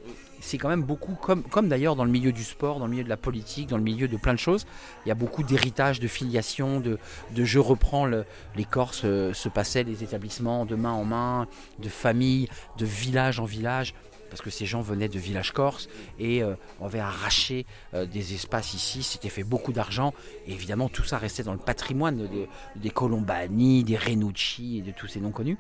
c'est 0.42 0.58
quand 0.58 0.70
même 0.70 0.84
beaucoup, 0.84 1.14
comme, 1.16 1.44
d'ailleurs 1.70 1.96
dans 1.96 2.06
le 2.06 2.12
milieu 2.12 2.32
du 2.32 2.44
sport, 2.44 2.80
dans 2.80 2.86
le 2.86 2.92
milieu 2.92 3.04
de 3.04 3.10
la 3.10 3.18
politique, 3.18 3.68
dans 3.70 3.78
le 3.78 3.84
milieu 3.84 4.08
de 4.08 4.18
plein 4.18 4.34
de 4.34 4.40
choses, 4.40 4.66
il 5.06 5.10
y 5.10 5.12
a 5.12 5.16
beaucoup 5.16 5.44
d'héritage, 5.44 6.00
de 6.00 6.08
filiation, 6.08 6.80
de, 6.80 6.98
de 7.36 7.44
je 7.46 7.60
reprends 7.60 8.06
le, 8.06 8.26
les 8.56 8.66
Corses 8.66 9.02
euh, 9.06 9.34
se 9.34 9.50
passaient 9.50 9.84
les 9.84 10.04
établissements 10.04 10.66
de 10.66 10.76
main 10.76 10.92
en 10.92 11.06
main, 11.06 11.48
de 11.80 11.90
famille, 11.90 12.48
de 12.78 12.86
village 12.86 13.40
en 13.40 13.46
village, 13.46 13.94
parce 14.30 14.42
que 14.44 14.52
ces 14.52 14.68
gens 14.68 14.82
venaient 14.82 15.10
de 15.10 15.18
villages 15.18 15.52
corses 15.54 15.90
et 16.20 16.44
euh, 16.44 16.54
on 16.80 16.86
avait 16.86 17.00
arraché 17.00 17.66
euh, 17.96 18.06
des 18.06 18.36
espaces 18.36 18.76
ici, 18.76 19.02
c'était 19.02 19.28
fait 19.28 19.44
beaucoup 19.44 19.74
d'argent 19.74 20.14
et 20.46 20.52
évidemment 20.54 20.88
tout 20.88 21.04
ça 21.04 21.18
restait 21.18 21.42
dans 21.42 21.54
le 21.54 21.58
patrimoine 21.58 22.18
de- 22.18 22.48
des 22.76 22.90
Colombani, 22.92 23.84
des 23.84 23.98
Renucci 23.98 24.78
et 24.78 24.82
de 24.84 24.92
tous 24.92 25.08
ces 25.08 25.20
noms 25.20 25.32
connus. 25.32 25.58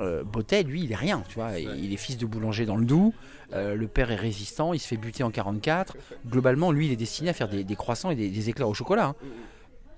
Euh, 0.00 0.24
Bottet, 0.24 0.62
lui, 0.62 0.82
il 0.84 0.92
est 0.92 0.96
rien, 0.96 1.22
tu 1.28 1.34
vois. 1.34 1.58
Il 1.58 1.92
est 1.92 1.96
fils 1.98 2.16
de 2.16 2.24
boulanger 2.26 2.64
dans 2.66 2.76
le 2.76 2.84
Doubs. 2.86 3.12
euh, 3.52 3.74
le 3.74 3.86
père 3.86 4.10
est 4.10 4.16
résistant. 4.16 4.72
Il 4.72 4.78
se 4.78 4.86
fait 4.88 4.96
buter 4.96 5.22
en 5.22 5.30
44. 5.30 5.96
Globalement, 6.26 6.72
lui, 6.72 6.86
il 6.86 6.92
est 6.92 6.96
destiné 6.96 7.30
à 7.30 7.32
faire 7.34 7.48
des, 7.48 7.64
des 7.64 7.76
croissants 7.76 8.10
et 8.10 8.14
des, 8.16 8.28
des 8.30 8.48
éclairs 8.48 8.68
au 8.68 8.74
chocolat. 8.74 9.06
hein. 9.08 9.14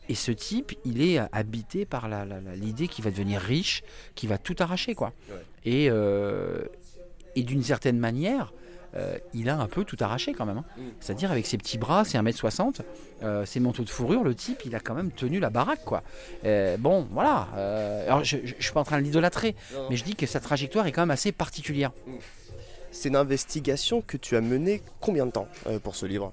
Et 0.08 0.14
ce 0.16 0.32
type, 0.32 0.72
il 0.84 1.00
est 1.00 1.18
habité 1.30 1.84
par 1.86 2.08
la- 2.08 2.24
la- 2.24 2.40
la- 2.40 2.56
l'idée 2.56 2.88
qu'il 2.88 3.04
va 3.04 3.10
devenir 3.12 3.40
riche, 3.40 3.82
qu'il 4.16 4.28
va 4.28 4.36
tout 4.38 4.56
arracher, 4.58 4.94
quoi. 4.96 5.12
Ouais. 5.30 5.36
Et, 5.64 5.88
euh, 5.90 6.64
et 7.36 7.44
d'une 7.44 7.62
certaine 7.62 7.98
manière, 7.98 8.52
euh, 8.94 9.16
il 9.34 9.48
a 9.48 9.56
un 9.56 9.66
peu 9.66 9.84
tout 9.84 9.96
arraché 10.00 10.32
quand 10.32 10.46
même. 10.46 10.58
hein. 10.58 10.64
Mm. 10.76 10.82
C'est-à-dire 11.00 11.30
avec 11.32 11.46
ses 11.46 11.56
petits 11.58 11.78
bras, 11.78 12.04
c'est 12.04 12.18
1m60, 12.18 12.80
euh, 13.22 13.46
ses 13.46 13.60
manteaux 13.60 13.84
de 13.84 13.90
fourrure, 13.90 14.22
le 14.24 14.34
type, 14.34 14.62
il 14.64 14.74
a 14.74 14.80
quand 14.80 14.94
même 14.94 15.10
tenu 15.10 15.40
la 15.40 15.50
baraque, 15.50 15.84
quoi. 15.84 16.02
Euh, 16.44 16.76
bon, 16.76 17.06
voilà. 17.10 17.48
euh, 17.56 18.06
alors, 18.06 18.24
je, 18.24 18.38
je 18.44 18.62
suis 18.62 18.72
pas 18.72 18.80
en 18.80 18.84
train 18.84 18.98
de 18.98 19.02
l'idolâtrer, 19.04 19.54
mais 19.90 19.96
je 19.96 20.04
dis 20.04 20.14
que 20.14 20.26
sa 20.26 20.40
trajectoire 20.40 20.86
est 20.86 20.92
quand 20.92 21.02
même 21.02 21.10
assez 21.10 21.32
particulière. 21.32 21.92
C'est 22.90 23.08
une 23.08 23.16
investigation 23.16 24.02
que 24.02 24.16
tu 24.18 24.36
as 24.36 24.40
menée 24.42 24.82
combien 25.00 25.24
de 25.26 25.30
temps 25.30 25.48
pour 25.82 25.96
ce 25.96 26.04
livre? 26.06 26.32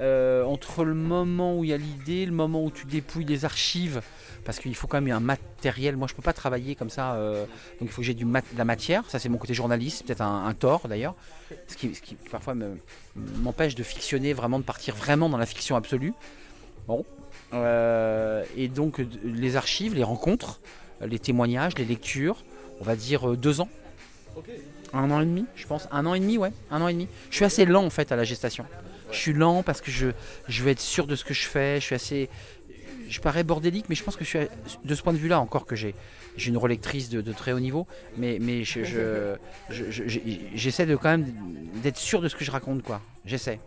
Euh, 0.00 0.42
entre 0.44 0.84
le 0.84 0.94
moment 0.94 1.56
où 1.56 1.62
il 1.64 1.70
y 1.70 1.72
a 1.72 1.76
l'idée, 1.76 2.26
le 2.26 2.32
moment 2.32 2.64
où 2.64 2.70
tu 2.72 2.84
dépouilles 2.84 3.24
les 3.24 3.44
archives, 3.44 4.02
parce 4.44 4.58
qu'il 4.58 4.74
faut 4.74 4.88
quand 4.88 5.00
même 5.00 5.14
un 5.16 5.20
matériel. 5.20 5.96
Moi, 5.96 6.08
je 6.08 6.14
peux 6.14 6.22
pas 6.22 6.32
travailler 6.32 6.74
comme 6.74 6.90
ça, 6.90 7.14
euh, 7.14 7.44
donc 7.78 7.82
il 7.82 7.88
faut 7.88 8.00
que 8.00 8.06
j'ai 8.06 8.14
du 8.14 8.24
mat- 8.24 8.44
de 8.52 8.58
la 8.58 8.64
matière. 8.64 9.04
Ça, 9.08 9.20
c'est 9.20 9.28
mon 9.28 9.38
côté 9.38 9.54
journaliste, 9.54 10.04
peut-être 10.04 10.20
un, 10.22 10.46
un 10.46 10.52
tort 10.54 10.88
d'ailleurs, 10.88 11.14
ce 11.68 11.76
qui, 11.76 11.94
ce 11.94 12.02
qui 12.02 12.16
parfois 12.16 12.54
me- 12.54 12.76
m'empêche 13.14 13.76
de 13.76 13.84
fictionner, 13.84 14.32
vraiment 14.32 14.58
de 14.58 14.64
partir 14.64 14.96
vraiment 14.96 15.28
dans 15.28 15.38
la 15.38 15.46
fiction 15.46 15.76
absolue. 15.76 16.12
Bon, 16.88 17.04
Euh, 17.52 18.42
et 18.56 18.66
donc 18.68 19.00
les 19.22 19.54
archives, 19.56 19.94
les 19.94 20.02
rencontres, 20.02 20.60
les 21.00 21.20
témoignages, 21.20 21.76
les 21.78 21.84
lectures, 21.84 22.42
on 22.80 22.84
va 22.84 22.96
dire 22.96 23.36
deux 23.36 23.60
ans. 23.60 23.68
Un 24.92 25.10
an 25.12 25.20
et 25.20 25.24
demi, 25.26 25.44
je 25.54 25.66
pense. 25.66 25.86
Un 25.92 26.04
an 26.06 26.14
et 26.14 26.20
demi, 26.20 26.36
ouais. 26.38 26.50
Un 26.70 26.80
an 26.82 26.88
et 26.88 26.92
demi. 26.92 27.06
Je 27.30 27.36
suis 27.36 27.44
assez 27.44 27.64
lent 27.64 27.84
en 27.84 27.90
fait 27.90 28.10
à 28.12 28.16
la 28.16 28.24
gestation. 28.24 28.64
Je 29.10 29.16
suis 29.18 29.32
lent 29.32 29.62
parce 29.62 29.80
que 29.80 29.90
je, 29.90 30.08
je 30.48 30.62
veux 30.62 30.70
être 30.70 30.80
sûr 30.80 31.06
de 31.06 31.14
ce 31.16 31.24
que 31.24 31.34
je 31.34 31.46
fais. 31.46 31.80
Je 31.80 31.84
suis 31.86 31.94
assez. 31.94 32.28
Je 33.08 33.20
parais 33.20 33.44
bordélique, 33.44 33.86
mais 33.88 33.94
je 33.94 34.02
pense 34.02 34.16
que 34.16 34.24
je 34.24 34.30
suis 34.30 34.38
de 34.84 34.94
ce 34.94 35.02
point 35.02 35.12
de 35.12 35.18
vue-là 35.18 35.38
encore 35.40 35.66
que 35.66 35.76
j'ai 35.76 35.94
j'ai 36.36 36.48
une 36.50 36.56
relectrice 36.56 37.10
de, 37.10 37.20
de 37.20 37.32
très 37.32 37.52
haut 37.52 37.60
niveau, 37.60 37.86
mais 38.16 38.38
mais 38.40 38.64
je 38.64 38.82
je- 38.82 39.36
je- 39.70 40.18
j'essaie 40.54 40.86
de 40.86 40.96
quand 40.96 41.10
même 41.10 41.26
d'être 41.82 41.98
sûr 41.98 42.20
de 42.22 42.28
ce 42.28 42.34
que 42.34 42.44
je 42.44 42.50
raconte 42.50 42.82
quoi. 42.82 43.00
J'essaie. 43.24 43.60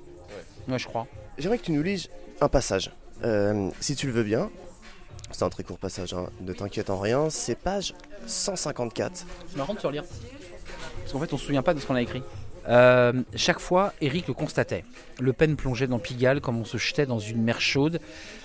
Ouais, 0.68 0.80
je 0.80 0.86
crois. 0.88 1.08
J'aimerais 1.38 1.60
que 1.60 1.64
tu 1.66 1.72
nous 1.72 1.84
lises 1.84 2.10
un 2.42 2.50
passage. 2.50 2.92
Euh, 3.24 3.70
si 3.80 3.96
tu 3.96 4.08
le 4.08 4.14
veux 4.14 4.24
bien. 4.24 4.50
C'est 5.32 5.44
un 5.44 5.50
très 5.50 5.64
court 5.64 5.78
passage, 5.78 6.14
hein. 6.14 6.30
ne 6.42 6.54
t'inquiète 6.54 6.90
en 6.90 7.00
rien. 7.00 7.30
C'est 7.30 7.56
page 7.56 7.94
154. 8.28 9.26
C'est 9.50 9.58
marrant 9.58 9.74
de 9.74 9.80
se 9.80 9.86
relire. 9.88 10.04
Parce 11.02 11.12
qu'en 11.12 11.20
fait, 11.20 11.34
on 11.34 11.38
se 11.38 11.46
souvient 11.46 11.62
pas 11.64 11.74
de 11.74 11.80
ce 11.82 11.86
qu'on 11.86 11.96
a 11.96 12.02
écrit. 12.02 12.24
Euh, 12.68 13.14
chaque 13.36 13.60
fois, 13.60 13.94
Eric 14.02 14.28
le 14.28 14.34
constatait. 14.34 14.84
Le 15.20 15.32
Pen 15.32 15.56
plongeait 15.56 15.88
dans 15.88 16.00
Pigalle 16.00 16.42
comme 16.42 16.60
on 16.60 16.66
se 16.66 16.78
jetait 16.78 17.06
dans 17.06 17.20
une 17.20 17.42
mer 17.42 17.62
chaude, 17.62 18.00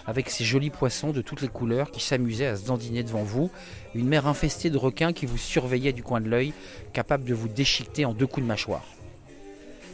avec 0.06 0.30
ses 0.30 0.44
jolis 0.44 0.70
poissons 0.70 1.10
de 1.10 1.22
toutes 1.22 1.42
les 1.42 1.48
couleurs 1.48 1.90
qui 1.90 2.00
s'amusaient 2.00 2.46
à 2.46 2.56
se 2.56 2.66
dandiner 2.66 3.02
devant 3.02 3.24
vous. 3.24 3.50
Une 3.94 4.06
mer 4.06 4.26
infestée 4.26 4.70
de 4.70 4.78
requins 4.78 5.12
qui 5.12 5.26
vous 5.26 5.38
surveillaient 5.38 5.92
du 5.92 6.02
coin 6.02 6.20
de 6.20 6.28
l'œil, 6.28 6.52
capable 6.92 7.24
de 7.24 7.34
vous 7.34 7.48
déchiqueter 7.48 8.04
en 8.04 8.14
deux 8.14 8.26
coups 8.26 8.44
de 8.44 8.48
mâchoire. 8.48 8.84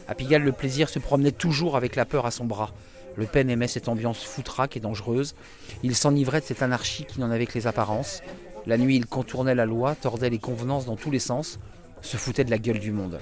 À 0.07 0.15
Pigalle, 0.15 0.43
le 0.43 0.51
plaisir 0.51 0.89
se 0.89 0.99
promenait 0.99 1.31
toujours 1.31 1.75
avec 1.75 1.95
la 1.95 2.05
peur 2.05 2.25
à 2.25 2.31
son 2.31 2.45
bras. 2.45 2.71
Le 3.15 3.25
Pen 3.25 3.49
aimait 3.49 3.67
cette 3.67 3.89
ambiance 3.89 4.23
foutraque 4.23 4.77
et 4.77 4.79
dangereuse. 4.79 5.35
Il 5.83 5.95
s'enivrait 5.95 6.41
de 6.41 6.45
cette 6.45 6.61
anarchie 6.61 7.05
qui 7.05 7.19
n'en 7.19 7.31
avait 7.31 7.47
que 7.47 7.55
les 7.55 7.67
apparences. 7.67 8.21
La 8.65 8.77
nuit, 8.77 8.95
il 8.95 9.07
contournait 9.07 9.55
la 9.55 9.65
loi, 9.65 9.95
tordait 9.95 10.29
les 10.29 10.37
convenances 10.37 10.85
dans 10.85 10.95
tous 10.95 11.11
les 11.11 11.19
sens, 11.19 11.59
se 12.01 12.17
foutait 12.17 12.43
de 12.43 12.51
la 12.51 12.59
gueule 12.59 12.79
du 12.79 12.91
monde. 12.91 13.19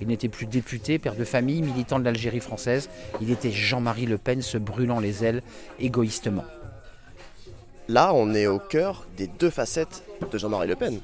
Il 0.00 0.08
n'était 0.08 0.28
plus 0.28 0.46
député, 0.46 0.98
père 0.98 1.14
de 1.14 1.24
famille, 1.24 1.62
militant 1.62 1.98
de 1.98 2.04
l'Algérie 2.04 2.40
française. 2.40 2.88
Il 3.20 3.30
était 3.30 3.50
Jean-Marie 3.50 4.06
Le 4.06 4.18
Pen 4.18 4.40
se 4.42 4.56
brûlant 4.58 4.98
les 5.00 5.24
ailes 5.24 5.42
égoïstement. 5.78 6.44
Là, 7.88 8.14
on 8.14 8.32
est 8.34 8.46
au 8.46 8.58
cœur 8.58 9.06
des 9.16 9.26
deux 9.26 9.50
facettes 9.50 10.04
de 10.30 10.38
Jean-Marie 10.38 10.68
Le 10.68 10.76
Pen. 10.76 11.00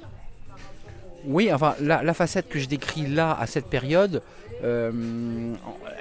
Oui, 1.27 1.53
enfin, 1.53 1.75
la, 1.81 2.03
la 2.03 2.15
facette 2.15 2.49
que 2.49 2.59
je 2.59 2.69
décris 2.69 3.07
là, 3.07 3.37
à 3.39 3.47
cette 3.47 3.67
période, 3.67 4.23
euh, 4.63 5.53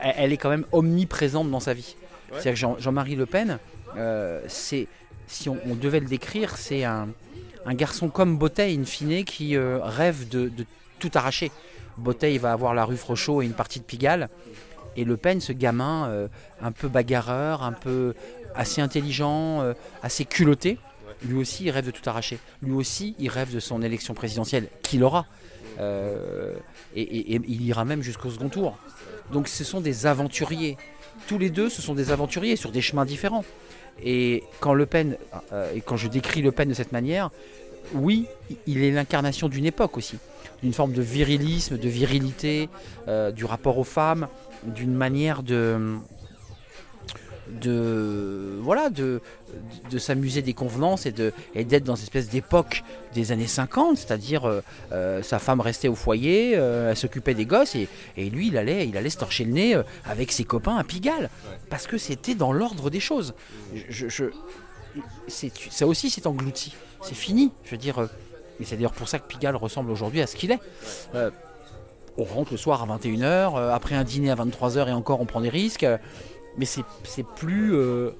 elle, 0.02 0.14
elle 0.18 0.34
est 0.34 0.38
quand 0.38 0.50
même 0.50 0.66
omniprésente 0.72 1.50
dans 1.50 1.60
sa 1.60 1.74
vie. 1.74 1.96
Ouais. 2.32 2.36
C'est-à-dire 2.36 2.52
que 2.54 2.60
Jean- 2.60 2.78
Jean-Marie 2.80 3.16
Le 3.16 3.26
Pen, 3.26 3.58
euh, 3.98 4.42
c'est, 4.48 4.88
si 5.28 5.50
on, 5.50 5.58
on 5.66 5.74
devait 5.76 6.00
le 6.00 6.06
décrire, 6.08 6.56
c'est 6.58 6.84
un, 6.84 7.10
un 7.66 7.74
garçon 7.74 8.10
comme 8.10 8.38
Bottet, 8.38 8.74
in 8.74 8.86
fine, 8.86 9.26
qui 9.26 9.58
euh, 9.58 9.80
rêve 9.82 10.30
de, 10.30 10.50
de 10.50 10.66
tout 11.00 11.12
arracher. 11.16 11.52
Bottet, 11.98 12.34
il 12.34 12.40
va 12.40 12.52
avoir 12.52 12.74
la 12.74 12.86
rue 12.86 12.98
Frochot 12.98 13.42
et 13.42 13.46
une 13.46 13.54
partie 13.54 13.80
de 13.80 13.86
Pigalle. 13.86 14.30
Et 14.98 15.04
Le 15.04 15.18
Pen, 15.18 15.42
ce 15.42 15.52
gamin 15.52 16.08
euh, 16.10 16.28
un 16.62 16.72
peu 16.72 16.88
bagarreur, 16.88 17.64
un 17.64 17.74
peu 17.74 18.14
assez 18.56 18.82
intelligent, 18.82 19.62
euh, 19.62 19.74
assez 20.04 20.24
culotté, 20.26 20.78
lui 21.24 21.36
aussi, 21.38 21.66
il 21.66 21.72
rêve 21.72 21.86
de 21.86 21.92
tout 21.92 22.08
arracher. 22.10 22.40
Lui 22.62 22.74
aussi, 22.74 23.16
il 23.20 23.30
rêve 23.30 23.54
de 23.54 23.60
son 23.60 23.82
élection 23.82 24.14
présidentielle, 24.14 24.68
qu'il 24.84 25.04
aura. 25.04 25.26
Euh, 25.80 26.54
et, 26.96 27.02
et- 27.02 27.42
il 27.48 27.62
ira 27.64 27.84
même 27.84 28.02
jusqu'au 28.02 28.30
second 28.30 28.50
tour. 28.50 28.78
Donc 29.34 29.48
ce 29.48 29.64
sont 29.64 29.82
des 29.82 30.06
aventuriers. 30.06 30.78
Tous 31.28 31.38
les 31.38 31.50
deux, 31.50 31.70
ce 31.70 31.82
sont 31.82 31.96
des 31.96 32.12
aventuriers 32.12 32.56
sur 32.56 32.72
des 32.72 32.82
chemins 32.82 33.06
différents. 33.06 33.44
Et 34.04 34.44
quand 34.60 34.74
Le 34.74 34.86
Pen, 34.86 35.18
et 35.74 35.82
quand 35.82 35.96
je 35.98 36.08
décris 36.10 36.42
Le 36.42 36.52
Pen 36.52 36.68
de 36.70 36.74
cette 36.74 36.92
manière, 36.92 37.32
oui, 37.94 38.28
il 38.68 38.84
est 38.84 38.92
l'incarnation 38.92 39.48
d'une 39.50 39.66
époque 39.66 39.98
aussi, 39.98 40.18
d'une 40.62 40.74
forme 40.74 40.94
de 40.94 41.02
virilisme, 41.02 41.78
de 41.78 41.90
virilité, 41.90 42.70
euh, 43.08 43.32
du 43.32 43.46
rapport 43.46 43.78
aux 43.78 43.84
femmes, 43.84 44.28
d'une 44.64 44.94
manière 44.94 45.44
de, 45.44 45.98
de 47.62 48.60
voilà 48.62 48.90
de, 48.90 49.22
de 49.92 49.98
s'amuser 50.00 50.42
des 50.42 50.54
convenances 50.54 51.06
et 51.06 51.12
de 51.12 51.34
et 51.54 51.64
d'être 51.64 51.84
dans 51.84 51.96
cette 51.96 52.06
espèce 52.06 52.30
d'époque 52.30 52.84
des 53.14 53.32
années 53.32 53.46
50 53.46 53.98
c'est-à-dire 53.98 54.46
euh, 54.46 54.62
euh, 54.92 55.22
sa 55.22 55.38
femme 55.38 55.62
restait 55.62 55.88
au 55.88 55.94
foyer 55.94 56.54
elle 56.54 56.98
s'occupait 56.98 57.36
des 57.36 57.46
gosses 57.46 57.76
et, 57.76 57.88
et 58.18 58.30
lui 58.32 58.48
il 58.48 58.58
allait 58.58 58.88
il 58.88 58.98
allait 58.98 59.12
se 59.12 59.18
torcher 59.18 59.46
le 59.46 59.52
nez 59.52 59.82
avec 60.06 60.32
ses 60.32 60.44
copains 60.44 60.78
à 60.78 60.84
Pigalle. 60.84 61.30
Parce 61.70 61.88
que 61.88 61.98
c'était 61.98 62.36
dans 62.36 62.54
l'ordre 62.54 62.90
des 62.90 63.00
choses. 63.00 63.34
Ça 65.28 65.88
aussi 65.88 66.10
c'est 66.10 66.28
englouti. 66.28 66.76
C'est 67.02 67.16
fini. 67.16 67.52
Je 67.64 67.72
veux 67.72 67.78
dire 67.78 68.08
et 68.60 68.66
c'est 68.66 68.76
d'ailleurs 68.76 68.94
pour 68.94 69.08
ça 69.08 69.20
que 69.20 69.28
Pigalle 69.28 69.56
ressemble 69.56 69.92
aujourd'hui 69.92 70.22
à 70.22 70.28
ce 70.28 70.36
qu'il 70.36 70.52
est 70.52 70.60
Euh, 71.14 71.32
on 72.18 72.24
rentre 72.24 72.52
le 72.52 72.58
soir 72.58 72.82
à 72.82 72.98
21h, 72.98 73.58
euh, 73.58 73.74
après 73.74 73.96
un 73.96 74.06
dîner 74.06 74.32
à 74.32 74.36
23h 74.36 74.88
et 74.88 74.94
encore 74.94 75.20
on 75.20 75.26
prend 75.26 75.42
des 75.42 75.50
risques. 75.50 75.86
mais 76.58 76.66
c'est 76.66 77.26
plus. 77.36 77.74
euh, 77.76 78.12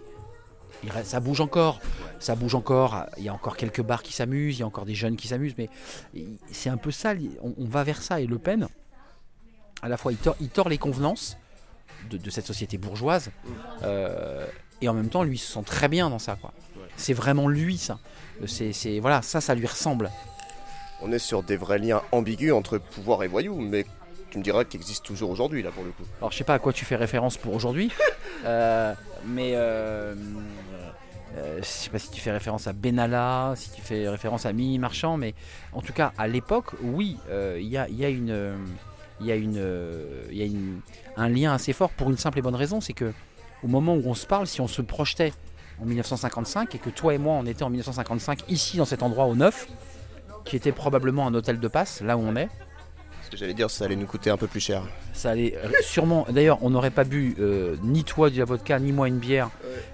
ça 1.04 1.20
bouge 1.20 1.40
encore. 1.40 1.80
Ça 2.20 2.36
bouge 2.36 2.56
encore. 2.56 3.06
Il 3.18 3.24
y 3.24 3.30
a 3.30 3.34
encore 3.34 3.56
quelques 3.56 3.82
bars 3.82 4.04
qui 4.04 4.14
s'amusent, 4.14 4.58
il 4.58 4.60
y 4.60 4.64
a 4.64 4.68
encore 4.68 4.86
des 4.86 4.96
jeunes 4.96 5.16
qui 5.16 5.28
s'amusent. 5.28 5.56
Mais 5.58 5.70
c'est 6.52 6.70
un 6.70 6.78
peu 6.78 6.92
ça. 6.92 7.14
On, 7.42 7.66
va 7.66 7.84
vers 7.84 8.02
ça. 8.02 8.20
Et 8.20 8.28
Le 8.28 8.38
Pen, 8.38 8.68
à 9.82 9.90
la 9.90 9.98
fois, 9.98 10.12
il 10.12 10.18
tord, 10.18 10.36
il 10.42 10.50
tord 10.50 10.70
les 10.70 10.78
convenances 10.78 11.38
de, 12.10 12.30
cette 12.30 12.46
société 12.46 12.78
bourgeoise. 12.78 13.32
et 14.82 14.90
en 14.90 14.94
même 14.94 15.10
temps, 15.10 15.24
lui, 15.24 15.38
il 15.38 15.40
se 15.40 15.54
sent 15.54 15.64
très 15.66 15.88
bien 15.88 16.10
dans 16.10 16.20
ça. 16.20 16.36
quoi. 16.36 16.52
C'est 16.98 17.14
vraiment 17.14 17.48
lui, 17.48 17.78
ça. 17.78 18.00
C'est 18.46 18.74
c'est- 18.74 19.00
voilà, 19.00 19.22
ça, 19.22 19.42
ça 19.42 19.56
lui 19.56 19.66
ressemble. 19.68 20.10
On 21.02 21.12
est 21.12 21.20
sur 21.20 21.44
des 21.44 21.58
vrais 21.58 21.78
liens 21.80 22.02
ambigus 22.12 22.52
entre 22.54 22.78
pouvoir 22.78 23.24
et 23.24 23.28
voyou, 23.28 23.60
mais 23.60 23.86
tu 24.32 24.38
me 24.40 24.44
diras 24.44 24.64
qu'ils 24.66 24.80
existent 24.82 25.06
toujours 25.06 25.30
aujourd'hui, 25.30 25.62
là, 25.62 25.72
pour 25.72 25.84
le 25.84 25.92
coup. 25.92 26.04
Alors 26.20 26.32
je 26.32 26.38
sais 26.38 26.44
pas 26.44 26.54
à 26.56 26.60
quoi 26.60 26.74
tu 26.74 26.86
fais 26.86 26.96
référence 26.96 27.38
pour 27.38 27.54
aujourd'hui, 27.54 27.92
euh, 28.46 28.94
mais 29.26 29.52
euh, 29.56 30.16
euh, 31.38 31.58
je 31.60 31.66
sais 31.66 31.90
pas 31.90 32.00
si 32.00 32.10
tu 32.12 32.22
fais 32.22 32.32
référence 32.32 32.68
à 32.68 32.74
Benalla, 32.74 33.54
si 33.58 33.72
tu 33.72 33.82
fais 33.82 34.08
référence 34.08 34.46
à 34.46 34.54
Mimi 34.54 34.80
Marchand, 34.80 35.18
mais 35.18 35.34
en 35.74 35.82
tout 35.82 35.94
cas 35.94 36.14
à 36.18 36.28
l'époque, 36.28 36.72
oui, 36.82 37.18
euh, 37.30 37.58
il 37.60 37.68
y, 37.68 37.78
a, 37.78 37.88
y 37.90 38.06
a 38.06 38.10
une, 38.10 38.58
il 39.20 39.28
y 39.28 39.32
a 39.32 39.36
une, 39.36 39.58
euh, 39.58 40.26
il 40.32 40.38
y 40.38 40.42
a 40.42 40.46
une- 40.46 40.80
un 41.18 41.30
lien 41.30 41.54
assez 41.54 41.74
fort 41.74 41.90
pour 41.92 42.10
une 42.10 42.18
simple 42.18 42.40
et 42.40 42.42
bonne 42.42 42.56
raison, 42.56 42.80
c'est 42.82 42.94
que 42.94 43.14
au 43.64 43.68
moment 43.68 43.96
où 43.96 44.04
on 44.06 44.14
se 44.16 44.26
parle, 44.28 44.48
si 44.48 44.62
on 44.62 44.68
se 44.68 44.82
projetait 44.82 45.34
en 45.82 45.86
1955 45.86 46.76
et 46.76 46.78
que 46.78 46.90
toi 46.90 47.14
et 47.14 47.18
moi 47.18 47.34
on 47.34 47.46
était 47.46 47.64
en 47.64 47.70
1955 47.70 48.50
ici 48.50 48.78
dans 48.78 48.86
cet 48.86 49.04
endroit 49.04 49.26
au 49.26 49.36
neuf, 49.36 49.68
qui 50.46 50.56
était 50.56 50.72
probablement 50.72 51.28
un 51.28 51.34
hôtel 51.34 51.60
de 51.60 51.68
passe, 51.68 52.02
là 52.02 52.18
où 52.18 52.22
on 52.22 52.36
est. 52.36 52.50
Ce 53.24 53.32
que 53.32 53.38
j'allais 53.38 53.56
dire, 53.56 53.72
ça 53.72 53.86
allait 53.86 53.96
nous 53.96 54.06
coûter 54.06 54.30
un 54.30 54.38
peu 54.38 54.46
plus 54.46 54.60
cher. 54.60 54.84
Ça 55.14 55.32
allait 55.32 55.58
sûrement. 55.82 56.28
D'ailleurs, 56.30 56.60
on 56.62 56.70
n'aurait 56.70 56.92
pas 56.92 57.04
bu 57.04 57.36
euh, 57.40 57.76
ni 57.82 58.04
toi 58.04 58.30
la 58.30 58.46
vodka, 58.46 58.80
ni 58.80 58.92
moi 58.92 59.08
une 59.08 59.18
bière, 59.18 59.50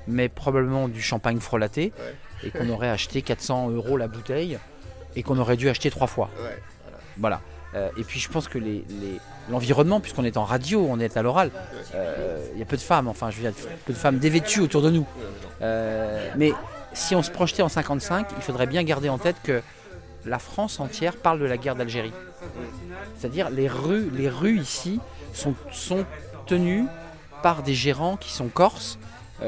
mais 0.05 0.27
probablement 0.27 0.89
du 0.89 1.01
champagne 1.01 1.39
frelaté, 1.39 1.93
et 2.43 2.51
qu'on 2.51 2.67
aurait 2.69 2.89
acheté 2.89 3.21
400 3.21 3.69
euros 3.69 3.95
la 3.95 4.09
bouteille, 4.09 4.59
et 5.15 5.23
qu'on 5.23 5.37
aurait 5.37 5.55
dû 5.55 5.69
acheter 5.69 5.89
trois 5.89 6.07
fois. 6.07 6.29
Voilà. 7.17 7.41
Euh, 7.73 7.89
et 7.97 8.03
puis 8.03 8.19
je 8.19 8.29
pense 8.29 8.47
que 8.47 8.59
l'environnement, 9.49 9.99
puisqu'on 9.99 10.25
est 10.25 10.37
en 10.37 10.43
radio, 10.43 10.85
on 10.89 10.99
est 10.99 11.17
à 11.17 11.21
l'oral, 11.21 11.51
euh, 11.95 12.45
il 12.53 12.59
y 12.59 12.61
a 12.61 12.65
peu 12.65 12.77
de 12.77 12.81
femmes, 12.81 13.07
enfin 13.07 13.29
je 13.31 13.37
veux 13.37 13.49
dire, 13.49 13.53
peu 13.85 13.93
de 13.93 13.97
femmes 13.97 14.17
dévêtues 14.17 14.61
autour 14.61 14.81
de 14.81 14.89
nous. 14.89 15.05
Euh, 15.61 16.29
mais 16.37 16.51
si 16.93 17.15
on 17.15 17.23
se 17.23 17.31
projetait 17.31 17.61
en 17.61 17.69
55, 17.69 18.27
il 18.35 18.43
faudrait 18.43 18.67
bien 18.67 18.83
garder 18.83 19.09
en 19.09 19.17
tête 19.17 19.37
que 19.43 19.61
la 20.25 20.39
France 20.39 20.79
entière 20.79 21.15
parle 21.15 21.39
de 21.39 21.45
la 21.45 21.57
guerre 21.57 21.75
d'Algérie. 21.75 22.13
C'est-à-dire 23.17 23.49
les 23.49 23.67
rues, 23.67 24.09
les 24.11 24.29
rues 24.29 24.59
ici 24.59 24.99
sont, 25.33 25.55
tenues 26.45 26.85
par 27.41 27.63
des 27.63 27.73
gérants 27.73 28.17
qui 28.17 28.31
sont 28.31 28.49
corses, 28.49 28.99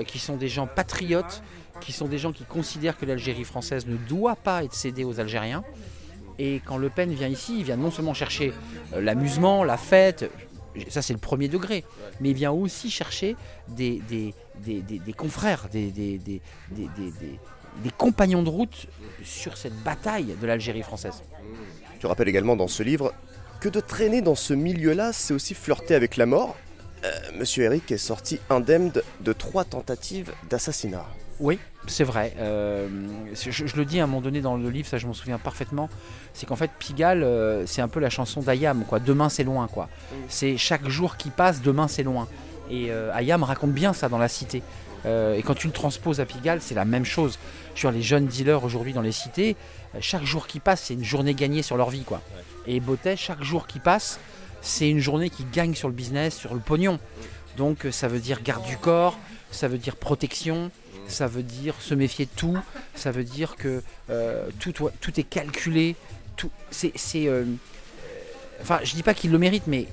qui 0.07 0.19
sont 0.19 0.37
des 0.37 0.47
gens 0.47 0.67
patriotes, 0.67 1.43
qui 1.81 1.91
sont 1.91 2.07
des 2.07 2.17
gens 2.17 2.31
qui 2.31 2.45
considèrent 2.45 2.97
que 2.97 3.05
l'Algérie 3.05 3.43
française 3.43 3.85
ne 3.87 3.97
doit 3.97 4.35
pas 4.35 4.63
être 4.63 4.73
cédée 4.73 5.03
aux 5.03 5.19
Algériens. 5.19 5.63
Et 6.39 6.61
quand 6.65 6.77
Le 6.77 6.89
Pen 6.89 7.11
vient 7.13 7.27
ici, 7.27 7.57
il 7.59 7.63
vient 7.63 7.77
non 7.77 7.91
seulement 7.91 8.13
chercher 8.13 8.53
euh, 8.93 9.01
l'amusement, 9.01 9.63
la 9.63 9.77
fête, 9.77 10.29
ça 10.89 11.01
c'est 11.01 11.13
le 11.13 11.19
premier 11.19 11.47
degré, 11.47 11.83
mais 12.19 12.29
il 12.31 12.35
vient 12.35 12.51
aussi 12.51 12.89
chercher 12.89 13.35
des, 13.67 14.01
confrères, 15.15 15.67
des, 15.71 16.41
compagnons 17.97 18.43
de 18.43 18.49
route 18.49 18.87
sur 19.23 19.57
cette 19.57 19.75
bataille 19.83 20.35
de 20.41 20.47
l'Algérie 20.47 20.81
française. 20.83 21.21
Tu 21.99 22.07
rappelles 22.07 22.27
également 22.29 22.55
dans 22.55 22.67
ce 22.67 22.83
livre 22.83 23.13
que 23.59 23.69
de 23.69 23.79
traîner 23.79 24.21
dans 24.21 24.35
ce 24.35 24.53
milieu-là, 24.53 25.13
c'est 25.13 25.33
aussi 25.33 25.53
flirter 25.53 25.95
avec 25.95 26.17
la 26.17 26.25
mort. 26.25 26.55
Euh, 27.05 27.11
Monsieur 27.37 27.63
Eric 27.63 27.91
est 27.91 27.97
sorti 27.97 28.39
indemne 28.49 28.89
de- 28.91 29.03
de 29.21 29.33
trois 29.33 29.63
tentatives 29.65 30.31
d'assassinat. 30.49 31.05
Oui, 31.39 31.59
c'est 31.87 32.03
vrai. 32.03 32.33
Euh, 32.39 32.87
je, 33.33 33.51
je 33.51 33.75
le 33.75 33.85
dis 33.85 33.99
à 33.99 34.03
un 34.03 34.07
moment 34.07 34.21
donné 34.21 34.41
dans 34.41 34.55
le 34.55 34.69
livre, 34.69 34.87
ça 34.87 34.97
je 34.97 35.07
m'en 35.07 35.13
souviens 35.13 35.39
parfaitement. 35.39 35.89
C'est 36.33 36.45
qu'en 36.45 36.55
fait, 36.55 36.71
Pigalle, 36.77 37.23
euh, 37.23 37.65
c'est 37.65 37.81
un 37.81 37.87
peu 37.87 37.99
la 37.99 38.09
chanson 38.09 38.41
d'Ayam, 38.41 38.85
quoi. 38.85 38.99
Demain 38.99 39.29
c'est 39.29 39.43
loin, 39.43 39.67
quoi. 39.67 39.89
C'est 40.29 40.57
chaque 40.57 40.87
jour 40.87 41.17
qui 41.17 41.29
passe, 41.29 41.61
demain 41.61 41.87
c'est 41.87 42.03
loin. 42.03 42.27
Et 42.69 42.91
euh, 42.91 43.13
Ayam 43.13 43.43
raconte 43.43 43.71
bien 43.71 43.93
ça 43.93 44.09
dans 44.09 44.17
La 44.17 44.27
Cité. 44.27 44.63
Et 45.05 45.43
quand 45.43 45.53
tu 45.53 45.67
le 45.67 45.73
transposes 45.73 46.21
à 46.21 46.25
Pigalle, 46.25 46.61
c'est 46.61 46.75
la 46.75 46.85
même 46.85 47.03
chose. 47.03 47.37
Sur 47.75 47.91
les 47.91 48.01
jeunes 48.01 48.25
dealers 48.25 48.63
aujourd'hui 48.63 48.93
dans 48.93 49.01
les 49.01 49.11
cités, 49.11 49.57
chaque 49.99 50.23
jour 50.23 50.47
qui 50.47 50.61
passe, 50.61 50.83
c'est 50.83 50.93
une 50.93 51.03
journée 51.03 51.33
gagnée 51.33 51.61
sur 51.61 51.75
leur 51.75 51.89
vie, 51.89 52.03
quoi. 52.03 52.21
Et 52.67 52.79
Bottet, 52.79 53.17
chaque 53.17 53.43
jour 53.43 53.67
qui 53.67 53.79
passe, 53.79 54.17
c'est 54.61 54.89
une 54.89 54.99
journée 54.99 55.29
qui 55.29 55.43
gagne 55.51 55.75
sur 55.75 55.89
le 55.89 55.93
business, 55.93 56.37
sur 56.37 56.53
le 56.53 56.61
pognon. 56.61 56.99
Donc 57.57 57.85
ça 57.91 58.07
veut 58.07 58.19
dire 58.19 58.41
garde 58.43 58.65
du 58.65 58.77
corps, 58.77 59.17
ça 59.51 59.67
veut 59.67 59.77
dire 59.77 59.97
protection, 59.97 60.71
ça 61.07 61.27
veut 61.27 61.43
dire 61.43 61.75
se 61.79 61.93
méfier 61.93 62.25
de 62.25 62.31
tout, 62.35 62.57
ça 62.95 63.11
veut 63.11 63.23
dire 63.23 63.55
que 63.55 63.81
euh, 64.09 64.47
tout, 64.59 65.19
est 65.19 65.23
calculé, 65.23 65.95
tout, 66.35 66.49
c'est, 66.71 66.91
c'est, 66.95 67.27
euh, 67.27 67.45
enfin 68.61 68.79
je 68.83 68.93
dis 68.95 69.03
pas 69.03 69.13
qu'ils 69.13 69.31
le 69.31 69.37
méritent, 69.37 69.67
mais 69.67 69.87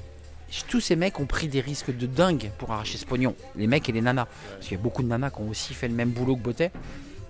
tous 0.69 0.81
ces 0.81 0.97
mecs 0.97 1.21
ont 1.21 1.27
pris 1.27 1.49
des 1.49 1.61
risques 1.61 1.97
de 1.97 2.07
dingue 2.07 2.51
pour 2.59 2.73
arracher 2.73 2.99
ce 2.99 3.07
pognon, 3.07 3.35
les 3.57 3.67
mecs 3.67 3.89
et 3.89 3.93
les 3.93 4.01
nanas, 4.01 4.27
parce 4.55 4.67
qu'il 4.67 4.77
y 4.77 4.81
a 4.81 4.83
beaucoup 4.83 5.03
de 5.03 5.09
nanas 5.09 5.31
qui 5.31 5.41
ont 5.41 5.49
aussi 5.49 5.75
fait 5.75 5.89
le 5.89 5.95
même 5.95 6.11
boulot 6.11 6.37
que 6.37 6.41
Bottet, 6.43 6.73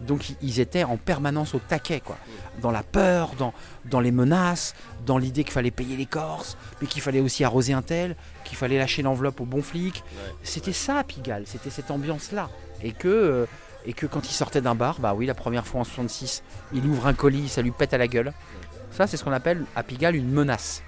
donc 0.00 0.30
ils- 0.40 0.60
étaient 0.60 0.84
en 0.84 0.96
permanence 0.96 1.54
au 1.54 1.58
taquet, 1.58 2.00
quoi, 2.00 2.16
dans 2.62 2.70
la 2.70 2.82
peur, 2.82 3.34
dans, 3.38 3.52
dans 3.84 4.00
les 4.00 4.12
menaces, 4.12 4.74
dans 5.04 5.18
l'idée 5.18 5.44
qu'il 5.44 5.52
fallait 5.52 5.70
payer 5.70 5.94
les 5.98 6.06
Corses, 6.06 6.56
mais 6.80 6.86
qu'il 6.86 7.02
fallait 7.02 7.20
aussi 7.20 7.44
arroser 7.44 7.74
un 7.74 7.82
tel, 7.82 8.16
qu'il 8.44 8.56
fallait 8.56 8.78
lâcher 8.78 9.02
l'enveloppe 9.02 9.42
au 9.42 9.44
bon 9.44 9.60
flic. 9.60 10.02
C'était 10.42 10.72
ça, 10.72 11.04
Pigalle, 11.04 11.42
c'était 11.46 11.68
cette 11.68 11.90
ambiance-là. 11.90 12.48
Et 12.82 12.92
que, 12.92 13.08
euh, 13.08 13.46
et 13.86 13.92
que 13.92 14.06
quand 14.06 14.28
il 14.28 14.32
sortait 14.32 14.60
d'un 14.60 14.74
bar, 14.74 15.00
bah 15.00 15.14
oui, 15.14 15.26
la 15.26 15.34
première 15.34 15.66
fois 15.66 15.80
en 15.80 15.84
66, 15.84 16.42
il 16.72 16.84
ouvre 16.86 17.06
un 17.06 17.14
colis, 17.14 17.48
ça 17.48 17.62
lui 17.62 17.70
pète 17.70 17.94
à 17.94 17.98
la 17.98 18.08
gueule. 18.08 18.32
Ça, 18.90 19.06
c'est 19.06 19.16
ce 19.16 19.24
qu'on 19.24 19.32
appelle 19.32 19.64
à 19.76 19.82
Pigalle 19.82 20.16
une 20.16 20.30
menace. 20.30 20.82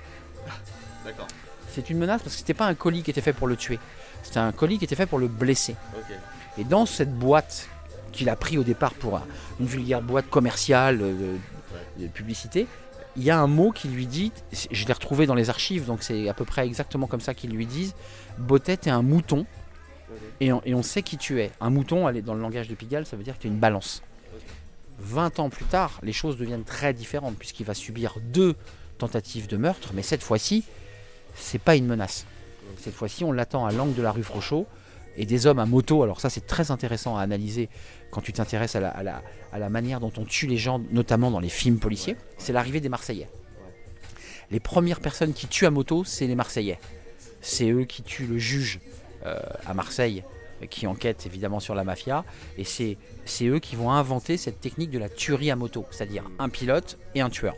D'accord. 1.05 1.27
C'est 1.71 1.89
une 1.91 1.99
menace 1.99 2.23
parce 2.23 2.35
que 2.35 2.39
c'était 2.39 2.55
pas 2.55 2.67
un 2.67 2.75
colis 2.75 3.03
qui 3.03 3.11
était 3.11 3.21
fait 3.23 3.33
pour 3.33 3.47
le 3.49 3.57
tuer. 3.57 3.79
C'était 4.23 4.39
un 4.41 4.53
colis 4.53 4.79
qui 4.79 4.85
était 4.85 4.95
fait 4.97 5.07
pour 5.07 5.19
le 5.19 5.29
blesser. 5.29 5.75
Et 6.59 6.65
dans 6.65 6.85
cette 6.87 7.15
boîte 7.19 7.69
qu'il 8.13 8.29
a 8.29 8.37
pris 8.37 8.59
au 8.59 8.63
départ 8.65 8.93
pour 8.93 9.17
un- 9.17 9.25
une 9.59 9.67
vulgaire 9.67 10.03
boîte 10.03 10.29
commerciale 10.29 10.99
euh, 11.01 11.37
de, 11.99 12.03
de 12.05 12.09
publicité, 12.09 12.67
il 13.17 13.23
y 13.23 13.31
a 13.31 13.39
un 13.39 13.47
mot 13.47 13.73
qui 13.73 13.89
lui 13.89 14.07
dit, 14.07 14.33
je 14.71 14.87
l'ai 14.87 14.93
retrouvé 14.93 15.27
dans 15.27 15.35
les 15.35 15.49
archives, 15.51 15.87
donc 15.87 16.03
c'est 16.03 16.29
à 16.29 16.35
peu 16.35 16.45
près 16.45 16.67
exactement 16.67 17.07
comme 17.07 17.21
ça 17.21 17.33
qu'ils 17.35 17.51
lui 17.51 17.67
disent, 17.67 17.95
Bottet 18.39 18.73
est 18.73 18.89
un 18.89 19.03
mouton 19.03 19.47
et 20.41 20.53
on, 20.53 20.83
sait 20.83 21.03
qui 21.03 21.17
tu 21.17 21.41
es. 21.41 21.51
Un 21.61 21.71
mouton, 21.71 22.11
dans 22.23 22.35
le 22.35 22.41
langage 22.41 22.69
de 22.69 22.75
Pigalle, 22.75 23.07
ça 23.07 23.17
veut 23.17 23.23
dire 23.23 23.37
que 23.37 23.43
tu 23.43 23.49
es 23.49 23.51
une 23.51 23.59
balance. 23.59 24.03
20 24.99 25.41
ans 25.41 25.51
plus 25.51 25.65
tard, 25.65 25.99
les 26.03 26.13
choses 26.13 26.37
deviennent 26.37 26.65
très 26.65 26.93
différentes 26.93 27.37
puisqu'il 27.37 27.67
va 27.67 27.75
subir 27.75 28.17
deux 28.23 28.55
tentatives 28.99 29.49
de 29.49 29.57
meurtre, 29.57 29.93
mais 29.95 30.03
cette 30.03 30.23
fois-ci, 30.23 30.65
c'est 31.35 31.59
pas 31.59 31.77
une 31.77 31.87
menace. 31.87 32.27
Cette 32.79 32.95
fois-ci, 32.95 33.25
on 33.25 33.33
l'attend 33.33 33.67
à 33.67 33.73
l'angle 33.73 33.95
de 33.95 34.03
la 34.03 34.13
rue 34.13 34.23
Frochot 34.23 34.67
et 35.17 35.27
des 35.27 35.47
hommes 35.47 35.59
à 35.59 35.67
moto. 35.67 36.03
Alors 36.03 36.21
ça, 36.21 36.31
c'est 36.31 36.47
très 36.47 36.71
intéressant 36.71 37.17
à 37.17 37.23
analyser 37.23 37.69
quand 38.11 38.21
tu 38.21 38.33
t'intéresses 38.33 38.77
à 38.77 39.03
la, 39.03 39.69
manière 39.69 40.01
dont 40.01 40.13
on 40.17 40.25
tue 40.25 40.47
les 40.47 40.57
gens, 40.57 40.81
notamment 40.91 41.31
dans 41.31 41.41
les 41.41 41.49
films 41.49 41.79
policiers. 41.79 42.17
C'est 42.39 42.53
l'arrivée 42.53 42.81
des 42.81 42.89
Marseillais. 42.89 43.29
Les 44.51 44.61
premières 44.61 45.01
personnes 45.01 45.33
qui 45.33 45.47
tuent 45.47 45.67
à 45.67 45.71
moto, 45.71 46.05
c'est 46.05 46.27
les 46.27 46.35
Marseillais. 46.35 46.79
C'est 47.41 47.71
eux 47.71 47.85
qui 47.85 48.03
tuent 48.03 48.27
le 48.27 48.39
juge 48.39 48.81
à 49.25 49.75
Marseille, 49.75 50.23
euh, 50.63 50.67
qui 50.67 50.87
enquête 50.87 51.27
évidemment 51.27 51.61
sur 51.61 51.75
la 51.75 51.85
mafia. 51.85 52.25
Et 52.59 52.65
c'est 52.65 52.97
eux 53.47 53.59
qui 53.59 53.77
vont 53.77 53.91
inventer 53.91 54.37
cette 54.37 54.61
technique 54.61 54.91
de 54.91 54.99
la 54.99 55.09
tuerie 55.09 55.51
à 55.51 55.57
moto, 55.57 55.87
c'est-à-dire 55.91 56.25
un 56.39 56.49
pilote 56.49 56.99
et 57.15 57.21
un 57.21 57.31
tueur. 57.31 57.55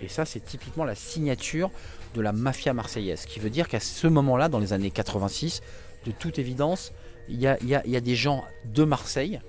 Et 0.00 0.08
ça, 0.08 0.24
c'est 0.24 0.44
typiquement 0.44 0.84
la 0.84 0.94
signature 0.94 1.70
de 2.14 2.20
la 2.20 2.32
mafia 2.32 2.72
marseillaise. 2.74 3.24
Qui 3.26 3.40
veut 3.40 3.50
dire 3.50 3.68
qu'à 3.68 3.80
ce 3.80 4.06
moment-là, 4.06 4.48
dans 4.48 4.58
les 4.58 4.72
années 4.72 4.90
86, 4.90 5.62
de 6.06 6.10
toute 6.12 6.38
évidence, 6.38 6.92
il 7.28 7.40
y 7.40 7.46
a, 7.46 7.56
y 7.64 7.74
a- 7.74 7.86
y 7.86 7.96
a 7.96 8.00
des 8.00 8.14
gens 8.16 8.44
de 8.66 8.84
Marseille 8.84 9.40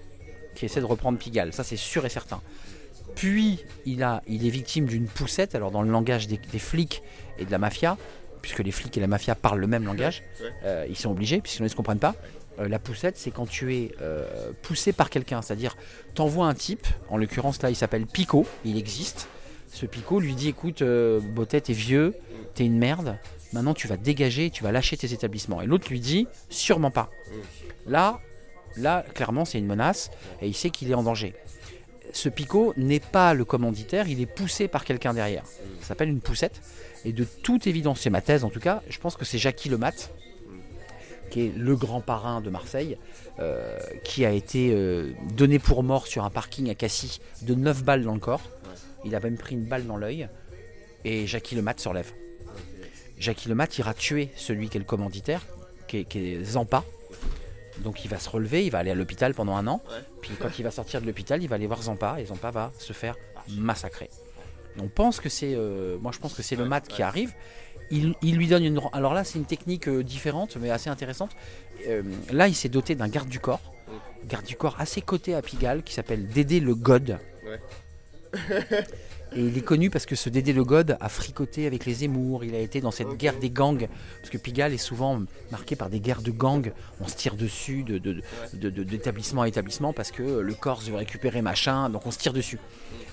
qui 0.56 0.66
essaient 0.66 0.80
de 0.80 0.86
reprendre 0.86 1.18
Pigalle. 1.18 1.52
Ça, 1.52 1.64
c'est 1.66 1.76
sûr 1.76 2.06
et 2.06 2.10
certain. 2.10 2.42
Puis, 3.16 3.60
il, 3.86 4.04
a, 4.04 4.22
il 4.28 4.46
est 4.46 4.50
victime 4.50 4.86
d'une 4.86 5.08
poussette, 5.08 5.56
alors 5.56 5.72
dans 5.72 5.82
le 5.82 5.92
langage 5.92 6.28
des 6.28 6.38
flics 6.60 7.02
et 7.38 7.46
de 7.46 7.52
la 7.52 7.58
mafia, 7.58 7.98
puisque 8.46 8.60
les 8.60 8.72
flics 8.72 8.96
et 8.96 9.00
la 9.00 9.08
mafia 9.08 9.34
parlent 9.34 9.60
le 9.60 9.66
même 9.66 9.86
langage, 9.86 10.22
euh, 10.66 10.86
ils 10.88 10.96
sont 10.96 11.10
obligés, 11.10 11.42
puisque 11.42 11.56
sinon 11.56 11.66
ils 11.66 11.70
ne 11.70 11.72
se 11.72 11.76
comprennent 11.76 11.98
pas. 11.98 12.14
Euh, 12.60 12.68
la 12.68 12.78
poussette, 12.78 13.18
c'est 13.18 13.32
quand 13.32 13.48
tu 13.48 13.76
es 13.76 13.92
euh, 14.02 14.52
poussé 14.62 14.94
par 14.94 15.10
quelqu'un, 15.10 15.42
c'est-à-dire 15.42 15.76
t'envoies 16.14 16.46
un 16.46 16.54
type, 16.54 16.86
en 17.10 17.18
l'occurrence 17.18 17.60
là 17.64 17.72
il 17.72 17.76
s'appelle 17.76 18.06
Pico, 18.06 18.46
il 18.64 18.78
existe. 18.78 19.30
Ce 19.74 19.88
Pico 19.88 20.20
lui 20.20 20.36
dit 20.36 20.50
écoute, 20.50 20.84
Botet, 20.84 21.62
t'es 21.62 21.74
vieux, 21.74 22.14
t'es 22.54 22.68
une 22.68 22.78
merde, 22.78 23.18
maintenant 23.52 23.74
tu 23.74 23.88
vas 23.88 23.98
dégager, 23.98 24.52
tu 24.52 24.64
vas 24.64 24.72
lâcher 24.72 24.96
tes 24.96 25.12
établissements. 25.12 25.64
Et 25.64 25.66
l'autre 25.66 25.90
lui 25.90 26.00
dit 26.00 26.28
sûrement 26.50 26.92
pas. 26.92 27.10
Là, 27.88 28.20
là 28.78 29.04
clairement 29.16 29.44
c'est 29.44 29.58
une 29.58 29.66
menace 29.66 30.12
et 30.40 30.48
il 30.48 30.54
sait 30.54 30.70
qu'il 30.70 30.92
est 30.92 30.94
en 30.94 31.04
danger. 31.04 31.34
Ce 32.16 32.30
Pico 32.30 32.74
n'est 32.78 33.02
pas 33.02 33.34
le 33.34 33.44
commanditaire, 33.44 34.08
il 34.08 34.22
est 34.22 34.26
poussé 34.26 34.70
par 34.70 34.86
quelqu'un 34.86 35.14
derrière. 35.14 35.44
Ça 35.82 35.90
s'appelle 35.90 36.08
une 36.08 36.22
poussette. 36.22 36.62
Et 37.04 37.12
de 37.12 37.26
toute 37.26 37.68
évidence, 37.68 38.00
c'est 38.00 38.10
ma 38.10 38.22
thèse 38.22 38.46
en 38.46 38.50
tout 38.50 38.62
cas, 38.62 38.82
je 38.88 38.98
pense 39.00 39.18
que 39.18 39.26
c'est 39.26 39.38
Jackie 39.38 39.68
Lemat, 39.68 39.92
qui 41.30 41.42
est 41.42 41.54
le 41.58 41.76
grand 41.76 42.00
parrain 42.00 42.40
de 42.40 42.50
Marseille, 42.50 42.98
euh, 43.40 43.78
qui 44.06 44.26
a 44.26 44.32
été 44.32 44.72
euh, 44.74 45.12
donné 45.34 45.60
pour 45.60 45.84
mort 45.84 46.08
sur 46.08 46.24
un 46.24 46.30
parking 46.30 46.70
à 46.70 46.74
Cassis 46.74 47.20
de 47.42 47.54
9 47.54 47.84
balles 47.84 48.06
dans 48.06 48.14
le 48.14 48.22
corps. 48.22 48.50
Il 49.04 49.14
a 49.14 49.20
même 49.20 49.38
pris 49.38 49.56
une 49.56 49.66
balle 49.66 49.86
dans 49.86 49.98
l'œil. 49.98 50.30
Et 51.04 51.28
Jackie 51.28 51.56
Lemat 51.56 51.76
se 51.78 51.90
relève. 51.90 52.14
Jackie 53.20 53.50
Lemat 53.50 53.68
ira 53.78 53.94
tuer 53.94 54.30
celui 54.38 54.70
qui 54.70 54.78
est 54.78 54.80
le 54.80 54.86
commanditaire, 54.86 55.46
qui 55.90 55.98
est, 55.98 56.06
qui 56.06 56.20
est 56.20 56.44
Zampa. 56.46 56.86
Donc 57.80 58.06
il 58.06 58.08
va 58.10 58.20
se 58.20 58.30
relever, 58.30 58.66
il 58.66 58.72
va 58.72 58.80
aller 58.80 58.92
à 58.92 58.96
l'hôpital 58.96 59.34
pendant 59.34 59.56
un 59.56 59.68
an. 59.68 59.82
Puis 60.22 60.32
quand 60.40 60.58
il 60.58 60.64
va 60.64 60.72
sortir 60.72 61.02
de 61.02 61.06
l'hôpital, 61.06 61.42
il 61.44 61.48
va 61.48 61.56
aller 61.56 61.68
voir 61.68 61.82
Zampa 61.82 62.20
et 62.20 62.26
Zampa 62.26 62.52
va 62.52 62.72
se 62.78 62.94
faire 62.94 63.16
massacrer. 63.50 64.10
On 64.80 64.88
pense 64.88 65.20
que 65.20 65.30
c'est, 65.30 65.54
euh, 65.56 65.98
moi 66.00 66.12
je 66.12 66.20
pense 66.20 66.34
que 66.34 66.42
c'est 66.42 66.56
le 66.56 66.66
mat 66.66 66.88
qui 66.88 67.02
arrive. 67.02 67.34
Il, 67.92 68.16
il 68.22 68.36
lui 68.36 68.48
donne 68.48 68.66
une. 68.66 68.82
Alors 68.94 69.14
là, 69.14 69.24
c'est 69.24 69.38
une 69.38 69.46
technique 69.46 69.88
euh, 69.88 70.04
différente, 70.04 70.58
mais 70.58 70.72
assez 70.72 70.90
intéressante. 70.90 71.32
Euh, 71.88 72.02
là, 72.32 72.48
il 72.48 72.56
s'est 72.56 72.70
doté 72.70 72.96
d'un 72.96 73.08
garde 73.08 73.30
du 73.30 73.40
corps, 73.40 73.62
garde 74.28 74.46
du 74.46 74.56
corps 74.56 74.76
assez 74.80 75.02
coté 75.02 75.36
à 75.36 75.42
Pigalle, 75.42 75.84
qui 75.84 75.94
s'appelle 75.94 76.28
Dédé 76.28 76.60
le 76.60 76.74
God. 76.74 77.20
Et 79.36 79.42
il 79.42 79.58
est 79.58 79.62
connu 79.62 79.90
parce 79.90 80.06
que 80.06 80.16
ce 80.16 80.30
Dédé 80.30 80.54
le 80.54 80.64
God 80.64 80.98
a 81.00 81.10
fricoté 81.10 81.66
avec 81.68 81.86
les 81.86 81.94
Zemmour. 81.96 82.44
Il 82.46 82.56
a 82.56 82.60
été 82.60 82.80
dans 82.80 82.92
cette 82.92 83.18
guerre 83.18 83.38
des 83.38 83.50
gangs. 83.50 83.88
Parce 84.22 84.30
que 84.30 84.38
Pigalle 84.38 84.74
est 84.74 84.78
souvent 84.78 85.22
marqué 85.52 85.76
par 85.76 85.90
des 85.90 86.00
guerres 86.00 86.22
de 86.22 86.32
gangs. 86.32 86.72
On 87.02 87.08
se 87.08 87.16
tire 87.18 87.36
dessus 87.36 87.84
de, 87.84 87.98
de- 87.98 88.22
de- 88.54 88.70
de- 88.70 88.84
d'établissement 88.84 89.42
à 89.42 89.48
établissement 89.48 89.92
parce 89.94 90.12
que 90.12 90.24
le 90.24 90.54
Corse 90.54 90.88
veut 90.90 90.96
récupérer 90.96 91.42
machin. 91.42 91.90
Donc 91.90 92.06
on 92.06 92.12
se 92.12 92.18
tire 92.18 92.34
dessus. 92.34 92.60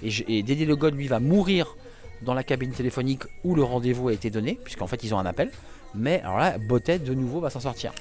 Et, 0.03 0.11
je- 0.11 0.22
et 0.29 0.42
Dédé 0.44 0.64
le 0.64 0.77
God, 0.77 0.94
lui, 0.94 1.09
va 1.09 1.18
mourir 1.18 1.77
dans 2.22 2.35
la 2.35 2.44
cabine 2.44 2.70
téléphonique 2.70 3.22
où 3.42 3.55
le 3.57 3.64
rendez-vous 3.64 4.09
a 4.09 4.12
été 4.12 4.31
donné. 4.31 4.59
Puisqu'en 4.62 4.87
fait, 4.87 5.03
ils 5.03 5.14
ont 5.14 5.18
un 5.18 5.27
appel. 5.27 5.51
Mais 5.94 6.20
alors 6.20 6.38
là, 6.38 6.57
Botet, 6.59 7.01
de 7.01 7.14
nouveau, 7.14 7.40
va 7.40 7.51
s'en 7.51 7.61
sortir. 7.61 7.92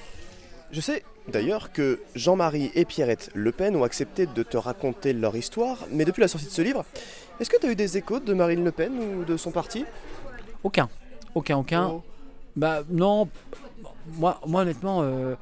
Je 0.72 0.80
sais 0.80 1.04
d'ailleurs 1.28 1.72
que 1.74 2.00
Jean-Marie 2.16 2.72
et 2.76 2.86
Pierrette 2.86 3.30
Le 3.34 3.52
Pen 3.52 3.76
ont 3.76 3.84
accepté 3.84 4.26
de 4.26 4.44
te 4.44 4.56
raconter 4.58 5.12
leur 5.12 5.36
histoire, 5.36 5.80
mais 5.92 6.06
depuis 6.06 6.22
la 6.22 6.28
sortie 6.30 6.46
de 6.48 6.52
ce 6.52 6.62
livre, 6.62 6.86
est-ce 7.42 7.50
que 7.50 7.58
tu 7.60 7.66
as 7.68 7.72
eu 7.72 7.76
des 7.76 7.98
échos 7.98 8.20
de 8.20 8.34
Marine 8.34 8.64
Le 8.64 8.72
Pen 8.72 8.94
ou 9.00 9.24
de 9.26 9.36
son 9.36 9.52
parti? 9.52 9.84
Aucun. 10.64 10.88
Aucun, 11.36 11.58
aucun. 11.58 11.88
Oh. 11.88 12.04
Bah 12.56 12.84
non, 12.90 13.28
moi, 14.14 14.40
moi 14.46 14.62
honnêtement, 14.62 15.02
euh, 15.02 15.36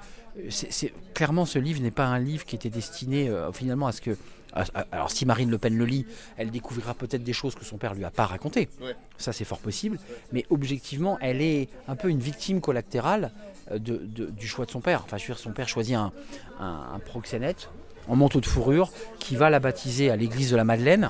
c'est 0.49 0.93
clairement 1.13 1.45
ce 1.45 1.59
livre 1.59 1.81
n'est 1.81 1.91
pas 1.91 2.05
un 2.05 2.19
livre 2.19 2.45
qui 2.45 2.55
était 2.55 2.69
destiné 2.69 3.27
euh, 3.29 3.51
finalement 3.51 3.87
à 3.87 3.91
ce 3.91 3.99
que... 4.01 4.11
à- 4.53 4.63
à- 4.73 4.85
alors 4.91 5.11
si 5.11 5.25
Marine 5.25 5.49
Le 5.49 5.57
Pen 5.57 5.75
le 5.77 5.85
lit, 5.85 6.05
elle 6.37 6.51
découvrira 6.51 6.93
peut-être 6.93 7.23
des 7.23 7.33
choses 7.33 7.55
que 7.55 7.65
son 7.65 7.77
père 7.77 7.95
lui 7.95 8.05
a 8.05 8.11
pas 8.11 8.25
racontées. 8.25 8.69
Ouais. 8.81 8.95
Ça 9.17 9.33
c'est 9.33 9.43
fort 9.45 9.57
possible. 9.59 9.99
Mais 10.31 10.45
objectivement, 10.49 11.17
elle 11.21 11.41
est 11.41 11.67
un 11.87 11.95
peu 11.95 12.09
une 12.09 12.19
victime 12.19 12.61
collatérale 12.61 13.31
euh, 13.71 13.79
de, 13.79 13.97
de- 13.97 14.27
du 14.27 14.47
choix 14.47 14.65
de 14.65 14.71
son 14.71 14.79
père. 14.79 15.01
Enfin, 15.03 15.17
je 15.17 15.23
veux 15.23 15.33
dire, 15.33 15.39
son 15.39 15.51
père 15.51 15.67
choisit 15.67 15.95
un, 15.95 16.11
un, 16.59 16.91
un 16.93 16.99
proxénète 16.99 17.69
en 18.07 18.15
manteau 18.15 18.39
de 18.39 18.45
fourrure 18.45 18.91
qui 19.19 19.35
va 19.35 19.49
la 19.49 19.59
baptiser 19.59 20.09
à 20.11 20.15
l'église 20.15 20.51
de 20.51 20.55
la 20.55 20.63
Madeleine. 20.63 21.09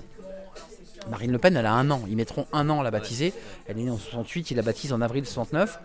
Marine 1.09 1.31
Le 1.31 1.37
Pen, 1.37 1.55
elle 1.57 1.65
a 1.65 1.73
un 1.73 1.89
an. 1.91 2.01
Ils 2.09 2.15
mettront 2.15 2.45
un 2.53 2.69
an 2.69 2.79
à 2.81 2.83
la 2.83 2.91
baptiser. 2.91 3.33
Elle 3.67 3.79
est 3.79 3.83
née 3.83 3.89
en 3.91 3.97
68, 3.97 4.51
il 4.51 4.57
la 4.57 4.63
baptise 4.63 4.93
en 4.93 5.01
avril 5.01 5.25
69. 5.25 5.79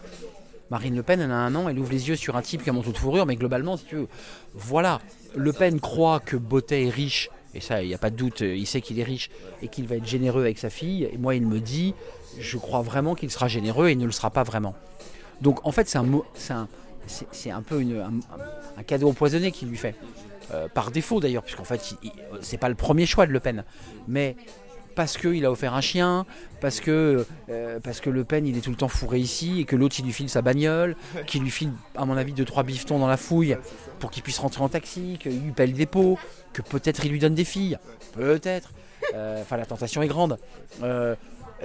Marine 0.70 0.96
Le 0.96 1.03
Pen, 1.03 1.20
elle 1.20 1.31
a 1.31 1.37
un 1.37 1.55
an, 1.55 1.68
elle 1.68 1.79
ouvre 1.79 1.92
les 1.92 2.09
yeux 2.09 2.16
sur 2.16 2.37
un 2.37 2.42
type 2.42 2.62
qui 2.62 2.70
a 2.70 2.72
un 2.72 2.77
manteau 2.77 2.90
de 2.92 2.96
fourrure, 2.98 3.27
mais 3.27 3.37
globalement, 3.37 3.77
si 3.77 3.85
tu 3.85 3.96
veux, 3.96 4.09
voilà. 4.55 5.00
Le 5.37 5.53
Pen 5.53 5.79
croit 5.81 6.20
que 6.20 6.37
Bottet 6.37 6.87
est 6.87 6.90
riche, 6.90 7.29
et 7.55 7.61
ça, 7.61 7.83
il 7.83 7.88
n'y 7.88 7.94
a 7.94 7.98
pas 7.98 8.11
de 8.11 8.16
doute, 8.16 8.40
il 8.40 8.66
sait 8.66 8.81
qu'il 8.81 8.98
est 8.98 9.05
riche 9.05 9.31
et 9.62 9.68
qu'il 9.68 9.87
va 9.87 9.96
être 9.96 10.07
généreux 10.07 10.40
avec 10.42 10.59
sa 10.59 10.70
fille. 10.70 11.05
Et 11.05 11.18
moi, 11.18 11.35
il 11.35 11.46
me 11.46 11.61
dit, 11.61 11.94
je 12.40 12.57
crois 12.59 12.81
vraiment 12.83 13.14
qu'il 13.14 13.31
sera 13.31 13.46
généreux 13.46 13.88
et 13.88 13.92
il 13.92 13.98
ne 13.98 14.07
le 14.07 14.12
sera 14.12 14.31
pas 14.31 14.42
vraiment. 14.42 14.74
Donc, 15.40 15.64
en 15.66 15.70
fait, 15.70 15.88
c'est 15.88 15.98
un, 15.98 16.07
un, 16.50 16.68
un 17.53 17.62
peu 17.62 17.81
une- 17.81 17.98
un, 18.00 18.12
un 18.79 18.83
cadeau 18.83 19.09
empoisonné 19.11 19.53
qu'il 19.53 19.68
lui 19.68 19.77
fait. 19.77 19.94
Euh, 20.53 20.66
par 20.72 20.90
défaut 20.90 21.20
d'ailleurs, 21.20 21.42
puisqu'en 21.42 21.64
fait, 21.64 21.94
c'est 22.40 22.59
pas 22.59 22.68
le 22.68 22.74
premier 22.74 23.07
choix 23.07 23.27
de 23.27 23.33
Le 23.33 23.40
Pen. 23.40 23.64
Mais 24.09 24.37
parce 24.94 25.16
qu'il 25.16 25.44
a 25.44 25.50
offert 25.50 25.74
un 25.74 25.80
chien, 25.80 26.26
parce 26.61 26.80
que, 26.80 27.26
euh, 27.48 27.80
parce 27.80 28.00
que 28.00 28.11
Le 28.11 28.24
Pen 28.24 28.46
il 28.46 28.57
est 28.57 28.61
tout 28.61 28.70
le 28.70 28.76
temps 28.76 28.88
fourré 28.88 29.18
ici 29.18 29.61
et 29.61 29.64
que 29.64 29.76
l'autre 29.76 29.96
il 29.98 30.04
lui 30.04 30.12
file 30.12 30.28
sa 30.28 30.42
bagnole, 30.42 30.96
qu'il 31.26 31.42
lui 31.42 31.50
file 31.50 31.70
à 31.96 32.04
mon 32.04 32.16
avis 32.16 32.33
deux 32.33 32.44
trois 32.44 32.62
bifetons 32.62 32.98
dans 32.98 33.07
la 33.07 33.16
fouille 33.16 33.57
pour 33.98 34.11
qu'il 34.11 34.22
puisse 34.22 34.38
rentrer 34.38 34.62
en 34.62 34.68
taxi, 34.68 35.18
qu'il 35.20 35.40
lui 35.40 35.52
pèle 35.52 35.72
des 35.72 35.87
pots, 35.87 36.18
que 36.52 36.62
peut-être 36.62 37.04
il 37.04 37.12
lui 37.12 37.18
donne 37.18 37.35
des 37.35 37.44
filles, 37.44 37.78
peut-être. 38.12 38.72
Euh, 39.14 39.42
Enfin 39.42 39.57
la 39.57 39.66
tentation 39.66 40.02
est 40.02 40.09
grande. 40.09 40.38
Euh, 40.83 41.14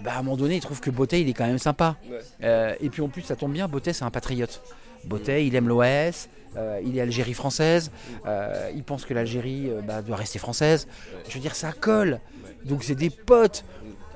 bah, 0.04 0.12
à 0.16 0.20
un 0.20 0.24
moment 0.24 0.38
donné 0.38 0.56
il 0.56 0.62
trouve 0.62 0.82
que 0.82 0.90
Bottet 0.90 1.22
il 1.22 1.30
est 1.30 1.34
quand 1.34 1.48
même 1.48 1.60
sympa. 1.60 1.96
Et 2.42 2.90
puis 2.90 3.02
en 3.02 3.08
plus 3.10 3.22
ça 3.22 3.36
tombe 3.36 3.54
bien, 3.54 3.68
Bottet 3.68 3.94
c'est 3.94 4.06
un 4.06 4.12
patriote. 4.12 4.62
Bottet 5.06 5.46
il 5.46 5.56
aime 5.56 5.68
l'OAS, 5.68 6.28
euh, 6.58 6.82
il 6.84 6.98
est 6.98 7.02
Algérie 7.02 7.34
française, 7.34 7.92
euh, 8.26 8.72
il 8.74 8.84
pense 8.84 9.06
que 9.06 9.14
l'Algérie 9.14 9.70
euh, 9.70 9.82
bah, 9.82 10.02
doit 10.02 10.16
rester 10.16 10.40
française. 10.40 10.88
Je 11.28 11.34
veux 11.36 11.40
dire 11.40 11.56
ça 11.56 11.72
colle. 11.72 12.20
Donc 12.66 12.84
c'est 12.84 12.96
des 12.96 13.10
potes. 13.10 13.66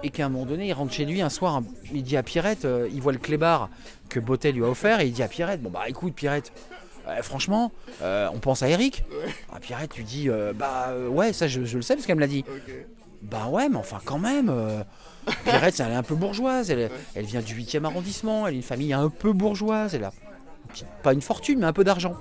Et 0.06 0.10
qu'à 0.10 0.26
un 0.26 0.30
moment 0.30 0.46
donné, 0.46 0.67
il 0.67 0.74
rentre 0.74 0.91
chez 0.91 1.06
lui 1.06 1.22
un 1.22 1.30
soir, 1.30 1.62
il 1.93 2.04
dit 2.04 2.17
à 2.17 2.24
Pierrette, 2.24 2.67
il 2.91 3.02
voit 3.02 3.13
le 3.13 3.19
clébard 3.19 3.69
que 4.10 4.19
Bottet 4.19 4.52
lui 4.52 4.62
a 4.62 4.67
offert, 4.67 5.00
et 5.00 5.08
il 5.08 5.13
dit 5.13 5.24
à 5.24 5.30
Pierrette, 5.30 5.62
bon 5.62 5.69
bah 5.69 5.84
écoute 5.88 6.13
Pierrette, 6.13 6.52
franchement, 7.22 7.72
on 8.02 8.38
pense 8.41 8.63
à 8.63 8.67
Eric. 8.67 9.06
Ah, 9.50 9.62
Pierrette 9.62 9.96
lui 9.96 10.04
dit, 10.04 10.28
bah 10.56 10.93
ouais, 11.10 11.32
ça 11.32 11.48
je, 11.48 11.63
je 11.63 11.78
le 11.78 11.82
sais 11.82 11.96
parce 11.96 12.06
qu'elle 12.06 12.17
me 12.17 12.19
l'a 12.19 12.28
dit. 12.28 12.43
Bah 13.22 13.48
ouais, 13.48 13.69
mais 13.69 13.78
enfin 13.78 14.02
quand 14.04 14.19
même. 14.19 14.54
Pierrette, 15.46 15.80
elle 15.80 15.93
est 15.93 15.96
un 15.96 16.04
peu 16.04 16.15
bourgeoise, 16.15 16.69
elle, 16.69 16.91
elle 17.15 17.24
vient 17.24 17.39
du 17.39 17.56
8e 17.56 17.86
arrondissement, 17.86 18.46
elle 18.46 18.56
a 18.56 18.58
une 18.58 18.62
famille 18.62 18.91
un 18.91 19.08
peu 19.08 19.32
bourgeoise, 19.32 19.96
elle 19.96 20.04
a 20.04 20.12
pas 21.04 21.14
une 21.14 21.22
fortune, 21.22 21.60
mais 21.60 21.66
un 21.66 21.74
peu 21.74 21.84
d'argent. 21.84 22.16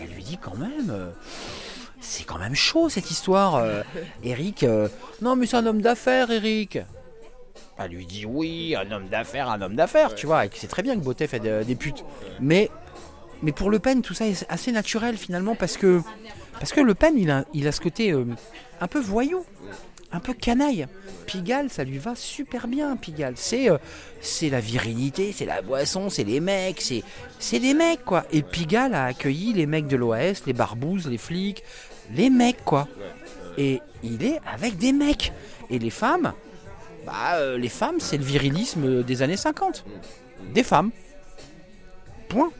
Elle 0.00 0.08
lui 0.08 0.22
dit 0.22 0.38
quand 0.38 0.56
même, 0.56 0.90
euh, 0.90 1.10
c'est 2.00 2.24
quand 2.24 2.38
même 2.38 2.54
chaud 2.54 2.88
cette 2.88 3.10
histoire. 3.10 3.56
euh, 3.56 3.82
Eric, 4.24 4.62
euh, 4.62 4.88
non 5.22 5.36
mais 5.36 5.46
c'est 5.46 5.56
un 5.56 5.66
homme 5.66 5.80
d'affaires, 5.82 6.30
Eric. 6.30 6.78
Elle 7.78 7.90
lui 7.90 8.06
dit 8.06 8.24
oui, 8.26 8.74
un 8.74 8.90
homme 8.90 9.08
d'affaires, 9.08 9.48
un 9.50 9.60
homme 9.60 9.76
d'affaires, 9.76 10.14
tu 10.14 10.26
vois, 10.26 10.46
et 10.46 10.48
que 10.48 10.56
c'est 10.58 10.66
très 10.68 10.82
bien 10.82 10.94
que 10.96 11.04
Bottet 11.04 11.26
fait 11.26 11.40
de- 11.40 11.62
des 11.62 11.74
putes. 11.74 12.04
Mais, 12.40 12.70
mais 13.42 13.52
pour 13.52 13.70
Le 13.70 13.78
Pen, 13.78 14.00
tout 14.02 14.14
ça 14.14 14.26
est 14.26 14.46
assez 14.48 14.72
naturel 14.72 15.16
finalement 15.18 15.54
parce 15.54 15.76
que, 15.76 16.00
parce 16.58 16.72
que 16.72 16.80
Le 16.80 16.94
Pen, 16.94 17.14
il 17.18 17.30
a, 17.30 17.44
il 17.52 17.68
a 17.68 17.72
ce 17.72 17.80
côté 17.82 18.12
euh, 18.12 18.24
un 18.80 18.86
peu 18.88 18.98
voyou, 19.00 19.44
un 20.12 20.20
peu 20.20 20.34
canaille. 20.34 20.86
Pigalle, 21.26 21.70
ça 21.70 21.84
lui 21.84 21.98
va 21.98 22.14
super 22.14 22.68
bien, 22.68 22.96
Pigalle. 22.96 23.34
C'est 23.36 23.70
euh, 23.70 23.78
c'est 24.20 24.50
la 24.50 24.60
virilité, 24.60 25.32
c'est 25.32 25.46
la 25.46 25.62
boisson, 25.62 26.10
c'est 26.10 26.24
les 26.24 26.40
mecs, 26.40 26.80
c'est 26.80 27.02
c'est 27.38 27.58
les 27.58 27.74
mecs 27.74 28.04
quoi. 28.04 28.24
Et 28.32 28.42
Pigalle 28.42 28.94
a 28.94 29.04
accueilli 29.06 29.52
les 29.52 29.66
mecs 29.66 29.86
de 29.86 29.96
l'OAS, 29.96 30.42
les 30.46 30.52
barbouzes, 30.52 31.08
les 31.08 31.18
flics, 31.18 31.62
les 32.14 32.30
mecs 32.30 32.64
quoi. 32.64 32.88
Et 33.58 33.80
il 34.02 34.24
est 34.24 34.40
avec 34.52 34.78
des 34.78 34.92
mecs. 34.92 35.32
Et 35.70 35.78
les 35.78 35.90
femmes, 35.90 36.32
bah 37.04 37.36
euh, 37.36 37.58
les 37.58 37.68
femmes, 37.68 37.98
c'est 37.98 38.16
le 38.16 38.24
virilisme 38.24 39.02
des 39.02 39.22
années 39.22 39.36
50. 39.36 39.84
Des 40.54 40.62
femmes. 40.62 40.90
Point. 42.28 42.50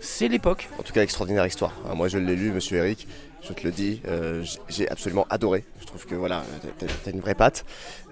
C'est 0.00 0.26
l'époque. 0.26 0.68
En 0.78 0.82
tout 0.82 0.92
cas, 0.92 1.02
extraordinaire 1.02 1.46
histoire. 1.46 1.72
Moi, 1.94 2.08
je 2.08 2.18
l'ai 2.18 2.34
lu, 2.34 2.50
monsieur 2.50 2.78
Eric. 2.78 3.06
Je 3.42 3.52
te 3.52 3.62
le 3.64 3.72
dis, 3.72 4.00
euh, 4.06 4.44
j'ai 4.68 4.88
absolument 4.88 5.26
adoré. 5.30 5.64
Je 5.80 5.86
trouve 5.86 6.06
que 6.06 6.14
voilà, 6.14 6.44
t'as- 6.78 6.86
t'as 7.04 7.10
une 7.10 7.20
vraie 7.20 7.34
patte. 7.34 7.64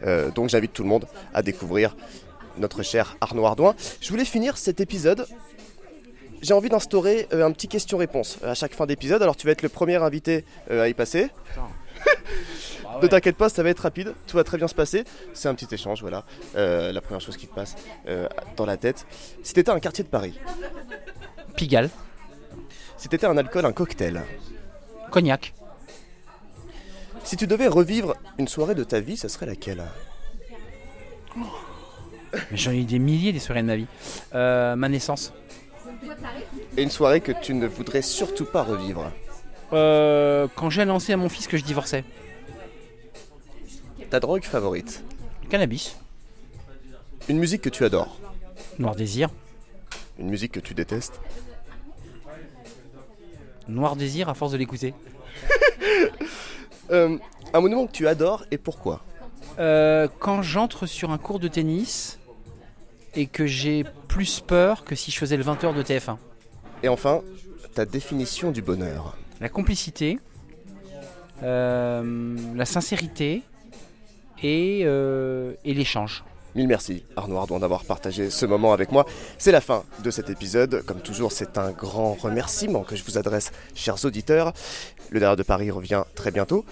Euh, 0.05 0.31
donc, 0.31 0.49
j'invite 0.49 0.73
tout 0.73 0.83
le 0.83 0.89
monde 0.89 1.07
à 1.35 1.43
découvrir 1.43 1.97
notre 2.59 2.83
cher 2.83 3.17
Arnaud 3.21 3.47
Ardouin. 3.47 3.75
Je 4.01 4.09
voulais 4.11 4.25
finir 4.25 4.57
cet 4.59 4.81
épisode. 4.81 5.27
J'ai 6.43 6.55
envie 6.55 6.69
d'instaurer 6.69 7.29
euh, 7.33 7.45
un 7.47 7.53
petit 7.53 7.69
question-réponse 7.69 8.39
à 8.43 8.55
chaque 8.55 8.75
fin 8.75 8.87
d'épisode. 8.87 9.23
Alors, 9.23 9.37
tu 9.37 9.47
vas 9.47 9.53
être 9.53 9.63
le 9.63 9.69
premier 9.69 9.97
invité 9.97 10.45
euh, 10.71 10.83
à 10.83 10.89
y 10.89 10.95
passer. 10.95 11.29
Ne 13.03 13.07
t'inquiète 13.07 13.37
pas, 13.37 13.49
ça 13.49 13.63
va 13.63 13.71
être 13.71 13.79
rapide, 13.81 14.13
tout 14.27 14.37
va 14.37 14.45
très 14.45 14.59
bien 14.59 14.67
se 14.69 14.75
passer. 14.75 15.05
C'est 15.33 15.49
un 15.49 15.55
petit 15.55 15.73
échange, 15.73 16.01
voilà. 16.03 16.25
Euh, 16.57 16.93
la 16.93 17.01
première 17.01 17.21
chose 17.21 17.37
qui 17.37 17.47
te 17.47 17.55
passe 17.55 17.77
euh, 18.09 18.27
dans 18.57 18.67
la 18.67 18.77
tête. 18.77 19.07
Si 19.43 19.55
t'étais 19.55 19.71
un 19.71 19.79
quartier 19.81 20.03
de 20.05 20.09
Paris, 20.09 20.39
Pigalle, 21.57 21.89
si 22.99 23.09
t'étais 23.09 23.27
un 23.27 23.37
alcool, 23.39 23.65
un 23.65 23.73
cocktail, 23.73 24.21
cognac, 25.11 25.53
si 27.25 27.37
tu 27.37 27.47
devais 27.47 27.69
revivre 27.69 28.17
une 28.39 28.49
soirée 28.49 28.75
de 28.75 28.85
ta 28.85 29.01
vie, 29.01 29.17
ça 29.17 29.29
serait 29.29 29.47
laquelle 29.47 29.85
Mais 31.37 32.57
j'en 32.57 32.71
ai 32.73 32.79
eu 32.79 32.85
des 32.85 32.99
milliers 32.99 33.33
des 33.33 33.39
soirées 33.39 33.63
de 33.63 33.67
ma 33.67 33.77
vie. 33.77 33.87
Euh, 34.35 34.77
ma 34.77 34.89
naissance. 34.89 35.33
Et 36.77 36.83
une 36.83 36.91
soirée 36.91 37.21
que 37.21 37.33
tu 37.33 37.55
ne 37.55 37.67
voudrais 37.67 38.03
surtout 38.03 38.45
pas 38.47 38.63
revivre 38.63 39.11
Euh, 39.73 40.49
quand 40.57 40.71
j'ai 40.71 40.83
annoncé 40.83 41.13
à 41.13 41.17
mon 41.17 41.29
fils 41.29 41.47
que 41.47 41.57
je 41.57 41.63
divorçais. 41.63 42.05
Ta 44.11 44.19
drogue 44.19 44.43
favorite 44.43 45.05
Cannabis. 45.49 45.97
Une 47.29 47.39
musique 47.39 47.63
que 47.63 47.69
tu 47.69 47.85
adores 47.85 48.19
Noir 48.79 48.97
désir. 48.97 49.29
Une 50.19 50.29
musique 50.29 50.53
que 50.53 50.61
tu 50.61 50.75
détestes 50.75 51.21
Noir 53.71 53.97
désir 53.97 54.29
à 54.29 54.35
force 54.35 54.53
de 54.53 54.57
l'écouter. 54.59 54.95
Euh, 56.91 57.19
Un 57.55 57.61
monument 57.61 57.87
que 57.87 57.93
tu 57.93 58.09
adores 58.09 58.45
et 58.51 58.59
pourquoi 58.59 59.01
Euh, 59.61 60.09
quand 60.19 60.43
j'entre 60.43 60.87
sur 60.87 61.13
un 61.13 61.19
cours 61.19 61.39
de 61.39 61.47
tennis 61.47 62.19
et 63.15 63.27
que 63.27 63.47
j'ai 63.47 63.85
plus 64.09 64.41
peur 64.41 64.83
que 64.85 64.97
si 64.97 65.13
je 65.13 65.19
faisais 65.19 65.37
le 65.37 65.45
20h 65.45 65.73
de 65.75 65.83
TF1. 65.85 66.17
Et 66.83 66.89
enfin, 66.89 67.21
ta 67.75 67.85
définition 67.85 68.51
du 68.51 68.61
bonheur 68.61 69.17
La 69.41 69.49
complicité, 69.49 70.19
euh, 71.45 72.37
la 72.57 72.65
sincérité 72.65 73.43
et, 74.43 74.81
euh, 74.85 75.53
et 75.65 75.75
l'échange. 75.75 76.25
Mille 76.55 76.67
merci 76.67 77.05
Arnaud 77.17 77.39
Ardouin 77.39 77.61
d'avoir 77.61 77.85
partagé 77.85 78.29
ce 78.29 78.45
moment 78.45 78.73
avec 78.73 78.91
moi. 78.91 79.07
C'est 79.39 79.53
la 79.53 79.61
fin 79.61 79.85
de 80.03 80.11
cet 80.11 80.31
épisode. 80.31 80.83
Comme 80.85 81.01
toujours, 81.01 81.33
c'est 81.33 81.59
un 81.59 81.71
grand 81.71 82.15
remerciement 82.15 82.83
que 82.83 82.97
je 82.97 83.05
vous 83.05 83.19
adresse, 83.19 83.53
chers 83.75 84.05
auditeurs. 84.05 84.53
Le 85.11 85.21
Derrière 85.21 85.37
de 85.37 85.43
Paris 85.43 85.71
revient 85.71 86.03
très 86.15 86.31
bientôt. 86.31 86.65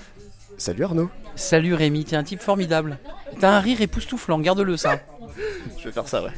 Salut 0.57 0.85
Arnaud. 0.85 1.11
Salut 1.37 1.75
Rémi, 1.75 2.05
t'es 2.05 2.17
un 2.17 2.25
type 2.25 2.41
formidable. 2.41 2.99
T'as 3.41 3.51
un 3.51 3.61
rire 3.61 3.81
époustouflant, 3.81 4.41
garde-le 4.41 4.77
ça. 4.77 4.99
Je 5.79 5.85
vais 5.85 5.93
faire 5.93 6.09
ça, 6.09 6.25
ouais. 6.25 6.33